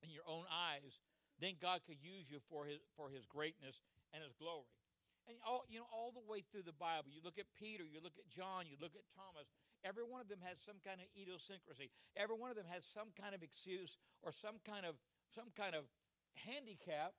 in 0.00 0.10
your 0.10 0.24
own 0.24 0.46
eyes, 0.48 1.02
then 1.42 1.60
God 1.60 1.84
could 1.84 2.00
use 2.00 2.30
you 2.30 2.40
for 2.48 2.64
his 2.64 2.80
for 2.96 3.10
his 3.10 3.26
greatness 3.26 3.82
and 4.14 4.22
his 4.22 4.32
glory. 4.38 4.70
And 5.26 5.36
all 5.42 5.66
you 5.68 5.82
know, 5.82 5.90
all 5.90 6.14
the 6.14 6.22
way 6.22 6.46
through 6.46 6.64
the 6.64 6.76
Bible, 6.76 7.10
you 7.10 7.20
look 7.20 7.36
at 7.36 7.50
Peter, 7.58 7.82
you 7.82 7.98
look 7.98 8.16
at 8.16 8.30
John, 8.30 8.70
you 8.70 8.78
look 8.78 8.94
at 8.94 9.04
Thomas. 9.12 9.50
Every 9.84 10.04
one 10.04 10.20
of 10.20 10.28
them 10.28 10.40
has 10.42 10.58
some 10.64 10.76
kind 10.84 11.00
of 11.00 11.06
idiosyncrasy. 11.12 11.90
Every 12.16 12.36
one 12.36 12.50
of 12.50 12.56
them 12.56 12.68
has 12.70 12.84
some 12.84 13.12
kind 13.18 13.34
of 13.34 13.42
excuse 13.42 13.98
or 14.22 14.32
some 14.32 14.62
kind 14.64 14.86
of 14.86 14.96
some 15.34 15.52
kind 15.56 15.74
of 15.74 15.84
handicap 16.34 17.12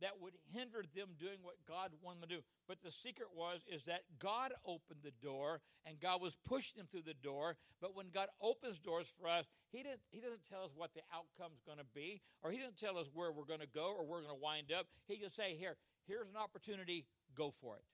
that 0.00 0.20
would 0.20 0.34
hinder 0.50 0.82
them 0.94 1.14
doing 1.18 1.38
what 1.42 1.54
God 1.68 1.92
wanted 2.02 2.22
them 2.22 2.28
to 2.28 2.34
do. 2.36 2.42
But 2.66 2.82
the 2.82 2.90
secret 2.90 3.28
was 3.34 3.62
is 3.70 3.84
that 3.84 4.02
God 4.18 4.52
opened 4.66 5.00
the 5.02 5.14
door 5.22 5.60
and 5.86 6.00
God 6.00 6.20
was 6.20 6.36
pushing 6.44 6.78
them 6.78 6.88
through 6.90 7.06
the 7.06 7.14
door. 7.14 7.56
But 7.80 7.94
when 7.94 8.10
God 8.10 8.28
opens 8.42 8.78
doors 8.78 9.12
for 9.18 9.28
us, 9.28 9.46
He 9.70 9.82
didn't 9.82 10.02
He 10.10 10.20
doesn't 10.20 10.48
tell 10.48 10.64
us 10.64 10.72
what 10.74 10.94
the 10.94 11.02
outcome's 11.14 11.62
going 11.62 11.78
to 11.78 11.88
be, 11.94 12.22
or 12.42 12.50
He 12.50 12.58
doesn't 12.58 12.80
tell 12.80 12.98
us 12.98 13.06
where 13.14 13.30
we're 13.30 13.46
going 13.48 13.62
to 13.62 13.70
go 13.70 13.94
or 13.94 14.04
we're 14.04 14.22
going 14.22 14.34
to 14.34 14.42
wind 14.42 14.72
up. 14.72 14.86
He 15.06 15.16
just 15.16 15.36
say, 15.36 15.54
"Here, 15.54 15.76
here's 16.06 16.28
an 16.28 16.36
opportunity. 16.36 17.06
Go 17.36 17.50
for 17.50 17.76
it." 17.76 17.84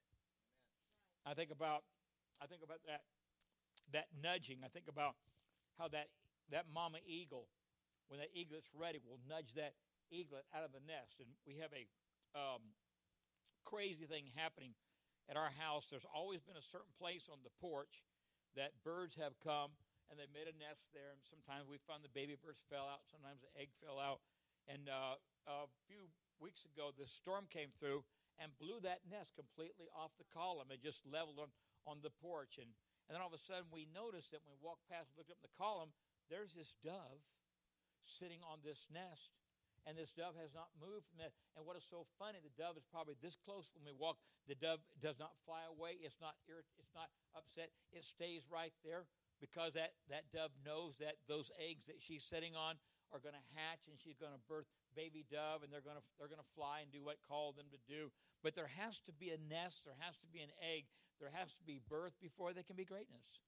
I 1.27 1.35
think 1.35 1.51
about 1.51 1.85
I 2.41 2.47
think 2.47 2.63
about 2.65 2.81
that 2.87 3.03
that 3.93 4.09
nudging. 4.17 4.63
I 4.65 4.69
think 4.69 4.87
about 4.89 5.17
how 5.79 5.89
that 5.89 6.09
that 6.51 6.67
mama 6.73 6.99
eagle, 7.07 7.47
when 8.11 8.19
that 8.19 8.35
eaglet's 8.35 8.71
ready, 8.75 8.99
will 8.99 9.23
nudge 9.31 9.55
that 9.55 9.79
eaglet 10.11 10.47
out 10.51 10.67
of 10.67 10.75
the 10.75 10.83
nest. 10.83 11.23
And 11.23 11.31
we 11.47 11.63
have 11.63 11.71
a 11.71 11.87
um, 12.35 12.75
crazy 13.63 14.07
thing 14.07 14.27
happening 14.35 14.75
at 15.31 15.39
our 15.39 15.55
house. 15.55 15.87
There's 15.87 16.07
always 16.11 16.43
been 16.43 16.59
a 16.59 16.71
certain 16.75 16.91
place 16.99 17.31
on 17.31 17.39
the 17.47 17.55
porch 17.63 18.03
that 18.59 18.75
birds 18.83 19.15
have 19.15 19.39
come 19.39 19.71
and 20.11 20.19
they 20.19 20.27
made 20.35 20.51
a 20.51 20.57
nest 20.59 20.91
there. 20.91 21.15
And 21.15 21.23
sometimes 21.23 21.71
we 21.71 21.79
found 21.87 22.03
the 22.03 22.11
baby 22.11 22.35
birds 22.35 22.59
fell 22.67 22.91
out, 22.91 23.07
sometimes 23.07 23.39
the 23.47 23.55
egg 23.55 23.71
fell 23.79 24.03
out. 24.03 24.19
And 24.67 24.91
uh, 24.91 25.23
a 25.47 25.71
few 25.87 26.11
weeks 26.43 26.67
ago, 26.67 26.91
this 26.91 27.15
storm 27.15 27.47
came 27.47 27.71
through 27.79 28.03
and 28.43 28.51
blew 28.59 28.83
that 28.83 29.07
nest 29.07 29.39
completely 29.39 29.87
off 29.95 30.11
the 30.19 30.27
column. 30.35 30.75
It 30.75 30.83
just 30.83 31.07
leveled 31.07 31.39
on, 31.39 31.51
on 31.87 32.03
the 32.03 32.11
porch. 32.11 32.59
And, 32.59 32.75
and 33.11 33.19
then 33.19 33.27
all 33.27 33.27
of 33.27 33.35
a 33.35 33.43
sudden, 33.43 33.67
we 33.75 33.91
noticed 33.91 34.31
that 34.31 34.39
when 34.47 34.55
we 34.55 34.63
walked 34.63 34.87
past 34.87 35.11
and 35.11 35.19
looked 35.19 35.35
up 35.35 35.43
in 35.43 35.51
the 35.51 35.59
column, 35.59 35.91
there's 36.31 36.55
this 36.55 36.79
dove 36.87 37.19
sitting 38.07 38.39
on 38.47 38.63
this 38.63 38.87
nest 38.87 39.35
and 39.83 39.99
this 39.99 40.15
dove 40.15 40.39
has 40.39 40.55
not 40.55 40.71
moved 40.79 41.11
from 41.11 41.19
that. 41.19 41.35
And 41.59 41.67
what 41.67 41.75
is 41.75 41.83
so 41.83 42.07
funny, 42.23 42.39
the 42.39 42.55
dove 42.55 42.79
is 42.79 42.87
probably 42.87 43.19
this 43.19 43.35
close 43.35 43.67
when 43.75 43.83
we 43.83 43.91
walk. 43.91 44.23
The 44.47 44.55
dove 44.55 44.79
does 45.03 45.19
not 45.19 45.35
fly 45.43 45.67
away. 45.67 45.99
It's 45.99 46.23
not 46.23 46.39
irrit- 46.47 46.71
It's 46.79 46.95
not 46.95 47.11
upset. 47.35 47.75
It 47.91 48.07
stays 48.07 48.47
right 48.47 48.71
there 48.87 49.11
because 49.43 49.75
that, 49.75 49.99
that 50.07 50.31
dove 50.31 50.55
knows 50.63 50.95
that 51.03 51.19
those 51.27 51.51
eggs 51.59 51.91
that 51.91 51.99
she's 51.99 52.23
sitting 52.23 52.55
on 52.55 52.79
are 53.11 53.19
going 53.19 53.35
to 53.35 53.47
hatch 53.59 53.91
and 53.91 53.99
she's 53.99 54.21
going 54.21 54.37
to 54.37 54.43
birth 54.47 54.71
baby 54.97 55.25
dove 55.31 55.63
and 55.63 55.73
they're 55.73 55.85
going 55.85 55.99
to 55.99 56.05
they're 56.19 56.31
going 56.31 56.43
to 56.43 56.55
fly 56.57 56.81
and 56.83 56.91
do 56.91 57.03
what 57.03 57.21
called 57.27 57.57
them 57.57 57.69
to 57.71 57.81
do 57.87 58.11
but 58.43 58.55
there 58.55 58.71
has 58.79 58.99
to 59.03 59.13
be 59.13 59.31
a 59.31 59.41
nest 59.49 59.85
there 59.85 59.99
has 59.99 60.17
to 60.19 60.29
be 60.29 60.41
an 60.41 60.53
egg 60.61 60.87
there 61.19 61.33
has 61.33 61.53
to 61.55 61.65
be 61.65 61.81
birth 61.89 62.15
before 62.21 62.53
there 62.53 62.67
can 62.67 62.77
be 62.77 62.85
greatness 62.85 63.43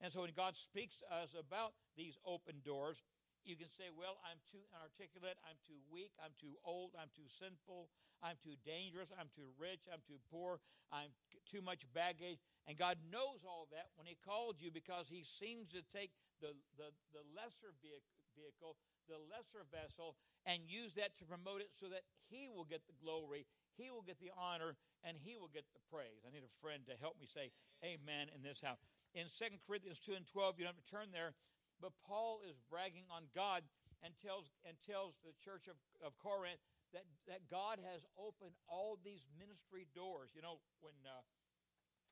and 0.00 0.12
so 0.12 0.22
when 0.22 0.32
god 0.36 0.56
speaks 0.56 0.96
to 1.00 1.08
us 1.08 1.32
about 1.32 1.72
these 1.96 2.18
open 2.26 2.60
doors 2.64 3.02
you 3.44 3.60
can 3.60 3.68
say, 3.68 3.92
well, 3.92 4.16
I'm 4.24 4.40
too 4.48 4.64
inarticulate, 4.72 5.36
I'm 5.44 5.60
too 5.68 5.76
weak, 5.92 6.16
I'm 6.16 6.32
too 6.40 6.56
old, 6.64 6.96
I'm 6.96 7.12
too 7.12 7.28
sinful, 7.28 7.92
I'm 8.24 8.40
too 8.40 8.56
dangerous, 8.64 9.12
I'm 9.12 9.28
too 9.36 9.52
rich, 9.60 9.84
I'm 9.92 10.00
too 10.08 10.16
poor, 10.32 10.64
I'm 10.88 11.12
too 11.44 11.60
much 11.60 11.84
baggage. 11.92 12.40
And 12.64 12.80
God 12.80 12.96
knows 13.12 13.44
all 13.44 13.68
that 13.68 13.92
when 14.00 14.08
He 14.08 14.16
called 14.16 14.64
you 14.64 14.72
because 14.72 15.12
He 15.12 15.20
seems 15.28 15.68
to 15.76 15.84
take 15.92 16.16
the, 16.40 16.56
the, 16.80 16.88
the 17.12 17.20
lesser 17.36 17.76
vehicle, 17.84 18.23
the 18.34 19.20
lesser 19.28 19.68
vessel, 19.68 20.16
and 20.48 20.64
use 20.64 20.96
that 20.96 21.16
to 21.20 21.24
promote 21.24 21.60
it 21.60 21.70
so 21.76 21.92
that 21.92 22.08
He 22.28 22.48
will 22.48 22.64
get 22.64 22.86
the 22.88 22.96
glory, 22.98 23.46
He 23.76 23.92
will 23.92 24.04
get 24.04 24.18
the 24.18 24.32
honor, 24.32 24.76
and 25.04 25.16
He 25.20 25.36
will 25.36 25.52
get 25.52 25.68
the 25.76 25.82
praise. 25.92 26.24
I 26.24 26.32
need 26.32 26.44
a 26.46 26.54
friend 26.64 26.82
to 26.88 26.96
help 26.96 27.20
me 27.20 27.28
say 27.28 27.52
amen 27.84 28.32
in 28.32 28.40
this 28.40 28.64
house. 28.64 28.80
In 29.12 29.28
2 29.28 29.60
Corinthians 29.66 30.00
2 30.00 30.16
and 30.16 30.26
12, 30.26 30.58
you 30.58 30.64
don't 30.64 30.74
have 30.74 30.84
to 30.84 30.90
turn 30.90 31.12
there 31.12 31.36
but 31.80 31.92
Paul 32.06 32.40
is 32.46 32.56
bragging 32.70 33.04
on 33.10 33.26
God 33.34 33.62
and 34.00 34.16
tells, 34.24 34.52
and 34.64 34.76
tells 34.84 35.20
the 35.24 35.34
church 35.42 35.66
of, 35.66 35.76
of 36.00 36.16
Corinth 36.20 36.60
that, 36.92 37.04
that 37.26 37.44
God 37.50 37.76
has 37.82 38.06
opened 38.16 38.54
all 38.68 38.96
these 39.02 39.26
ministry 39.34 39.84
doors. 39.96 40.30
You 40.32 40.42
know, 40.42 40.64
when, 40.80 40.94
uh, 41.02 41.20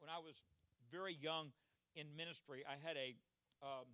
when 0.03 0.11
I 0.11 0.19
was 0.19 0.35
very 0.91 1.15
young 1.15 1.57
in 1.95 2.11
ministry, 2.17 2.65
I 2.67 2.81
had 2.81 2.97
a, 2.97 3.15
um, 3.63 3.87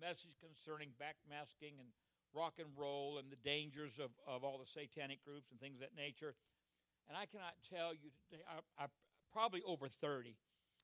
message 0.00 0.34
concerning 0.40 0.94
backmasking 0.96 1.78
and 1.78 1.90
rock 2.34 2.58
and 2.58 2.68
roll 2.76 3.18
and 3.18 3.30
the 3.30 3.40
dangers 3.40 3.98
of, 3.98 4.10
of 4.26 4.44
all 4.44 4.58
the 4.58 4.68
satanic 4.68 5.24
groups 5.24 5.50
and 5.50 5.58
things 5.60 5.76
of 5.76 5.84
that 5.86 5.96
nature. 5.96 6.34
And 7.08 7.16
I 7.16 7.24
cannot 7.24 7.56
tell 7.64 7.96
you 7.96 8.12
today, 8.28 8.44
I, 8.44 8.60
I 8.76 8.86
probably 9.32 9.62
over 9.64 9.88
30, 9.88 10.36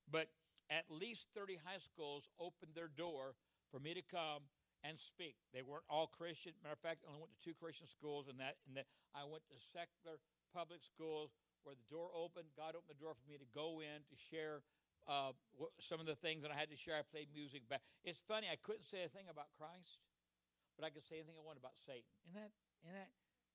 but 0.08 0.28
at 0.72 0.88
least 0.88 1.28
30 1.36 1.60
high 1.60 1.80
schools 1.80 2.24
opened 2.40 2.72
their 2.72 2.88
door 2.88 3.36
for 3.68 3.78
me 3.78 3.92
to 3.92 4.02
come 4.02 4.48
and 4.84 5.00
speak. 5.00 5.36
They 5.52 5.64
weren't 5.64 5.88
all 5.88 6.08
Christian. 6.08 6.52
Matter 6.60 6.76
of 6.76 6.84
fact, 6.84 7.04
I 7.04 7.12
only 7.12 7.24
went 7.24 7.32
to 7.36 7.42
two 7.44 7.56
Christian 7.56 7.88
schools, 7.88 8.28
and 8.28 8.36
that 8.40 8.60
and 8.68 8.76
that 8.76 8.88
I 9.16 9.24
went 9.24 9.44
to 9.48 9.56
secular 9.72 10.20
public 10.52 10.84
schools 10.84 11.32
where 11.64 11.76
the 11.76 11.88
door 11.88 12.12
opened. 12.12 12.52
God 12.52 12.76
opened 12.76 12.92
the 12.92 13.00
door 13.00 13.16
for 13.16 13.24
me 13.24 13.40
to 13.40 13.48
go 13.56 13.80
in 13.80 14.04
to 14.04 14.16
share 14.16 14.60
uh, 15.04 15.36
some 15.80 16.00
of 16.00 16.06
the 16.06 16.16
things 16.16 16.42
that 16.42 16.50
I 16.50 16.56
had 16.56 16.72
to 16.72 16.78
share. 16.78 16.96
I 16.96 17.04
played 17.04 17.28
music 17.34 17.68
back. 17.68 17.84
It's 18.04 18.20
funny. 18.24 18.48
I 18.48 18.56
couldn't 18.56 18.88
say 18.88 19.04
a 19.04 19.10
thing 19.12 19.28
about 19.28 19.52
Christ, 19.56 20.00
but 20.76 20.84
I 20.84 20.90
could 20.90 21.04
say 21.04 21.20
anything 21.20 21.36
I 21.36 21.44
wanted 21.44 21.60
about 21.60 21.76
Satan. 21.84 22.08
Isn't 22.24 22.40
that 22.40 22.52
isn't 22.84 22.96
that 22.96 23.10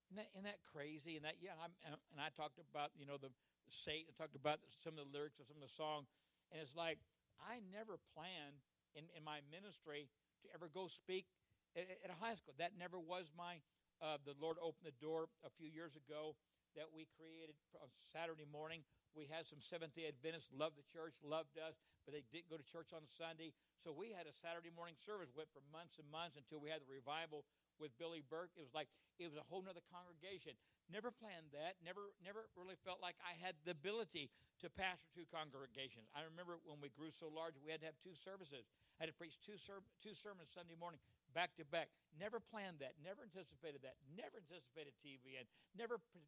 isn't 0.09 0.17
that, 0.21 0.29
isn't 0.33 0.47
that 0.49 0.61
crazy? 0.65 1.17
And 1.17 1.23
that 1.25 1.41
yeah, 1.41 1.57
I'm, 1.57 1.73
and 1.85 2.19
I 2.21 2.29
talked 2.33 2.61
about 2.61 2.93
you 2.97 3.09
know 3.09 3.17
the 3.17 3.33
Satan. 3.69 4.09
I 4.09 4.13
talked 4.13 4.37
about 4.37 4.61
some 4.81 4.97
of 4.97 5.01
the 5.01 5.09
lyrics 5.09 5.41
of 5.41 5.49
some 5.49 5.57
of 5.57 5.65
the 5.65 5.73
song, 5.73 6.05
and 6.53 6.61
it's 6.61 6.77
like 6.77 7.01
I 7.41 7.65
never 7.73 7.97
planned 8.13 8.61
in, 8.93 9.09
in 9.13 9.21
my 9.25 9.41
ministry 9.49 10.09
to 10.43 10.45
ever 10.53 10.69
go 10.69 10.89
speak 10.89 11.29
at, 11.73 11.85
at 12.01 12.09
a 12.09 12.17
high 12.17 12.37
school. 12.37 12.53
That 12.57 12.77
never 12.77 12.97
was 13.01 13.33
my. 13.33 13.61
Uh, 13.99 14.15
the 14.23 14.31
Lord 14.39 14.55
opened 14.63 14.87
the 14.87 14.95
door 15.03 15.27
a 15.43 15.51
few 15.51 15.67
years 15.67 15.99
ago 15.99 16.39
that 16.79 16.87
we 16.95 17.03
created 17.19 17.59
on 17.83 17.91
Saturday 18.15 18.47
morning. 18.47 18.87
We 19.17 19.29
had 19.29 19.49
some 19.49 19.59
Seventh 19.61 19.97
day 19.97 20.07
Adventists, 20.09 20.53
loved 20.53 20.77
the 20.77 20.87
church, 20.89 21.17
loved 21.25 21.57
us, 21.57 21.77
but 22.05 22.13
they 22.13 22.23
didn't 22.29 22.49
go 22.49 22.57
to 22.57 22.65
church 22.65 22.93
on 22.93 23.05
Sunday. 23.05 23.53
So 23.81 23.93
we 23.93 24.13
had 24.13 24.29
a 24.29 24.35
Saturday 24.35 24.71
morning 24.73 24.97
service, 25.01 25.31
went 25.33 25.49
for 25.53 25.63
months 25.69 25.97
and 25.97 26.07
months 26.09 26.37
until 26.37 26.61
we 26.61 26.69
had 26.69 26.83
the 26.83 26.91
revival 26.91 27.47
with 27.79 27.95
Billy 27.97 28.21
Burke. 28.21 28.53
It 28.59 28.63
was 28.63 28.75
like 28.75 28.91
it 29.19 29.27
was 29.27 29.35
a 29.35 29.43
whole 29.51 29.59
nother 29.59 29.83
congregation. 29.91 30.55
Never 30.87 31.11
planned 31.11 31.51
that. 31.53 31.77
Never, 31.83 32.15
never 32.23 32.47
really 32.55 32.79
felt 32.81 33.03
like 33.03 33.19
I 33.21 33.35
had 33.37 33.53
the 33.67 33.75
ability 33.75 34.31
to 34.63 34.71
pastor 34.71 35.05
two 35.11 35.27
congregations. 35.29 36.07
I 36.15 36.25
remember 36.25 36.57
when 36.65 36.79
we 36.79 36.89
grew 36.89 37.11
so 37.13 37.27
large, 37.29 37.53
we 37.61 37.69
had 37.69 37.83
to 37.83 37.87
have 37.91 37.99
two 37.99 38.15
services. 38.15 38.65
I 38.97 39.05
had 39.05 39.11
to 39.11 39.17
preach 39.19 39.37
two, 39.43 39.59
ser- 39.59 39.85
two 40.01 40.15
sermons 40.15 40.49
Sunday 40.55 40.79
morning 40.79 41.03
back 41.35 41.53
to 41.61 41.67
back. 41.67 41.93
Never 42.17 42.41
planned 42.41 42.81
that. 42.81 42.97
Never 42.99 43.21
anticipated 43.21 43.85
that. 43.85 43.99
Never 44.17 44.41
anticipated 44.41 44.95
TV 45.03 45.37
and 45.37 45.45
Never 45.77 46.01
pre- 46.11 46.25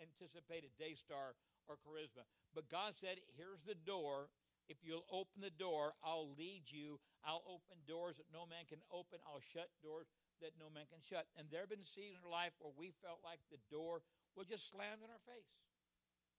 anticipated 0.00 0.70
Daystar 0.78 1.34
or 1.68 1.76
Charisma. 1.82 2.24
But 2.54 2.68
God 2.68 2.94
said, 2.96 3.20
"Here's 3.36 3.62
the 3.62 3.74
door. 3.74 4.30
If 4.68 4.82
you'll 4.82 5.06
open 5.10 5.42
the 5.42 5.50
door, 5.50 5.94
I'll 6.02 6.32
lead 6.34 6.70
you. 6.70 7.00
I'll 7.22 7.44
open 7.44 7.84
doors 7.84 8.16
that 8.16 8.32
no 8.32 8.46
man 8.46 8.64
can 8.66 8.80
open. 8.90 9.20
I'll 9.26 9.40
shut 9.40 9.68
doors 9.82 10.08
that 10.40 10.56
no 10.58 10.70
man 10.70 10.86
can 10.86 11.02
shut." 11.02 11.28
And 11.36 11.50
there 11.50 11.60
have 11.60 11.70
been 11.70 11.84
seasons 11.84 12.18
in 12.18 12.24
our 12.24 12.30
life 12.30 12.52
where 12.58 12.72
we 12.72 12.92
felt 13.02 13.22
like 13.22 13.40
the 13.50 13.60
door 13.70 14.02
was 14.34 14.48
just 14.48 14.68
slammed 14.68 15.02
in 15.02 15.10
our 15.10 15.20
face, 15.20 15.52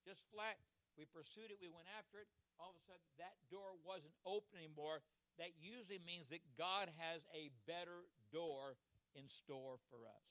just 0.04 0.22
flat. 0.32 0.58
We 0.98 1.06
pursued 1.06 1.52
it. 1.52 1.60
We 1.60 1.68
went 1.68 1.88
after 2.00 2.20
it. 2.20 2.28
All 2.58 2.72
of 2.72 2.78
a 2.78 2.80
sudden, 2.80 3.04
that 3.18 3.36
door 3.50 3.76
wasn't 3.84 4.15
open 4.26 4.58
anymore 4.58 5.04
that 5.38 5.52
usually 5.60 6.00
means 6.00 6.32
that 6.32 6.44
God 6.56 6.88
has 6.96 7.20
a 7.36 7.52
better 7.68 8.08
door 8.32 8.80
in 9.15 9.28
store 9.28 9.80
for 9.91 10.08
us. 10.08 10.28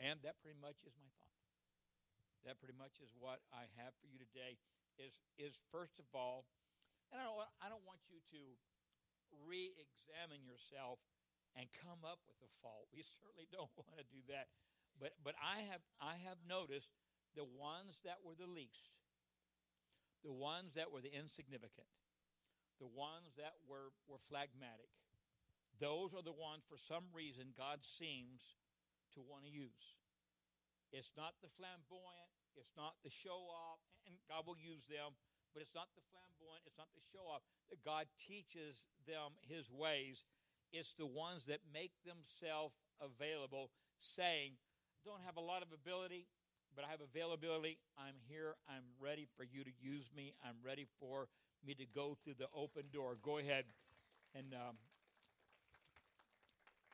And 0.00 0.16
that 0.24 0.40
pretty 0.40 0.56
much 0.56 0.80
is 0.88 0.96
my 0.96 1.12
thought. 1.20 1.44
That 2.48 2.56
pretty 2.56 2.74
much 2.74 2.96
is 3.04 3.12
what 3.20 3.44
I 3.52 3.68
have 3.76 3.92
for 4.00 4.08
you 4.08 4.16
today. 4.16 4.56
Is 4.96 5.12
is 5.36 5.60
first 5.68 6.00
of 6.00 6.08
all, 6.16 6.48
and 7.12 7.20
I 7.20 7.28
don't 7.28 7.36
I 7.60 7.66
don't 7.68 7.84
want 7.84 8.00
you 8.08 8.16
to 8.32 8.40
re 9.44 9.76
examine 9.76 10.40
yourself 10.40 10.98
and 11.58 11.66
come 11.74 12.06
up 12.06 12.22
with 12.26 12.38
a 12.40 12.50
fault. 12.62 12.88
We 12.94 13.02
certainly 13.20 13.48
don't 13.50 13.70
want 13.76 13.98
to 13.98 14.06
do 14.08 14.22
that. 14.30 14.48
But, 14.98 15.16
but 15.22 15.34
I, 15.38 15.64
have, 15.70 15.80
I 16.02 16.18
have 16.26 16.36
noticed 16.44 16.90
the 17.38 17.46
ones 17.46 17.96
that 18.04 18.20
were 18.20 18.36
the 18.36 18.50
least, 18.50 18.92
the 20.26 20.34
ones 20.34 20.74
that 20.74 20.90
were 20.90 21.00
the 21.00 21.14
insignificant, 21.14 21.88
the 22.82 22.90
ones 22.90 23.32
that 23.38 23.56
were, 23.64 23.94
were 24.10 24.20
phlegmatic, 24.28 24.90
those 25.78 26.12
are 26.12 26.26
the 26.26 26.36
ones, 26.36 26.66
for 26.68 26.76
some 26.76 27.08
reason, 27.16 27.56
God 27.56 27.80
seems 27.80 28.44
to 29.14 29.20
want 29.24 29.46
to 29.46 29.52
use. 29.52 29.96
It's 30.90 31.14
not 31.14 31.38
the 31.38 31.50
flamboyant, 31.54 32.30
it's 32.58 32.74
not 32.74 32.98
the 33.06 33.12
show 33.14 33.46
off, 33.46 33.78
and 34.06 34.18
God 34.26 34.42
will 34.46 34.58
use 34.58 34.82
them, 34.90 35.14
but 35.54 35.62
it's 35.62 35.74
not 35.74 35.86
the 35.94 36.02
flamboyant, 36.10 36.66
it's 36.66 36.78
not 36.78 36.90
the 36.94 37.04
show 37.14 37.22
off. 37.30 37.46
God 37.86 38.10
teaches 38.18 38.90
them 39.06 39.38
His 39.46 39.70
ways. 39.70 40.26
It's 40.74 40.94
the 40.98 41.06
ones 41.06 41.46
that 41.46 41.62
make 41.70 41.94
themselves 42.02 42.74
available, 42.98 43.70
saying, 43.98 44.58
Don't 45.06 45.22
have 45.22 45.38
a 45.38 45.42
lot 45.42 45.62
of 45.62 45.70
ability, 45.70 46.26
but 46.74 46.84
I 46.84 46.90
have 46.90 47.02
availability. 47.02 47.78
I'm 47.98 48.18
here. 48.26 48.54
I'm 48.66 48.86
ready 48.98 49.26
for 49.36 49.42
you 49.42 49.62
to 49.62 49.74
use 49.78 50.10
me. 50.14 50.34
I'm 50.42 50.58
ready 50.62 50.86
for 50.98 51.26
me 51.66 51.74
to 51.74 51.86
go 51.86 52.16
through 52.22 52.38
the 52.38 52.50
open 52.54 52.84
door. 52.92 53.16
Go 53.22 53.38
ahead 53.38 53.64
and 54.34 54.54
um, 54.54 54.78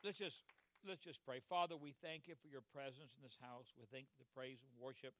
let's 0.03 0.17
just 0.17 0.41
let's 0.87 1.03
just 1.03 1.19
pray. 1.27 1.43
Father, 1.51 1.75
we 1.75 1.91
thank 1.99 2.31
you 2.31 2.35
for 2.39 2.47
your 2.47 2.63
presence 2.71 3.11
in 3.19 3.21
this 3.21 3.35
house. 3.43 3.67
We 3.75 3.83
thank 3.91 4.07
you 4.07 4.13
for 4.15 4.23
the 4.23 4.31
praise 4.31 4.63
and 4.63 4.71
worship 4.79 5.11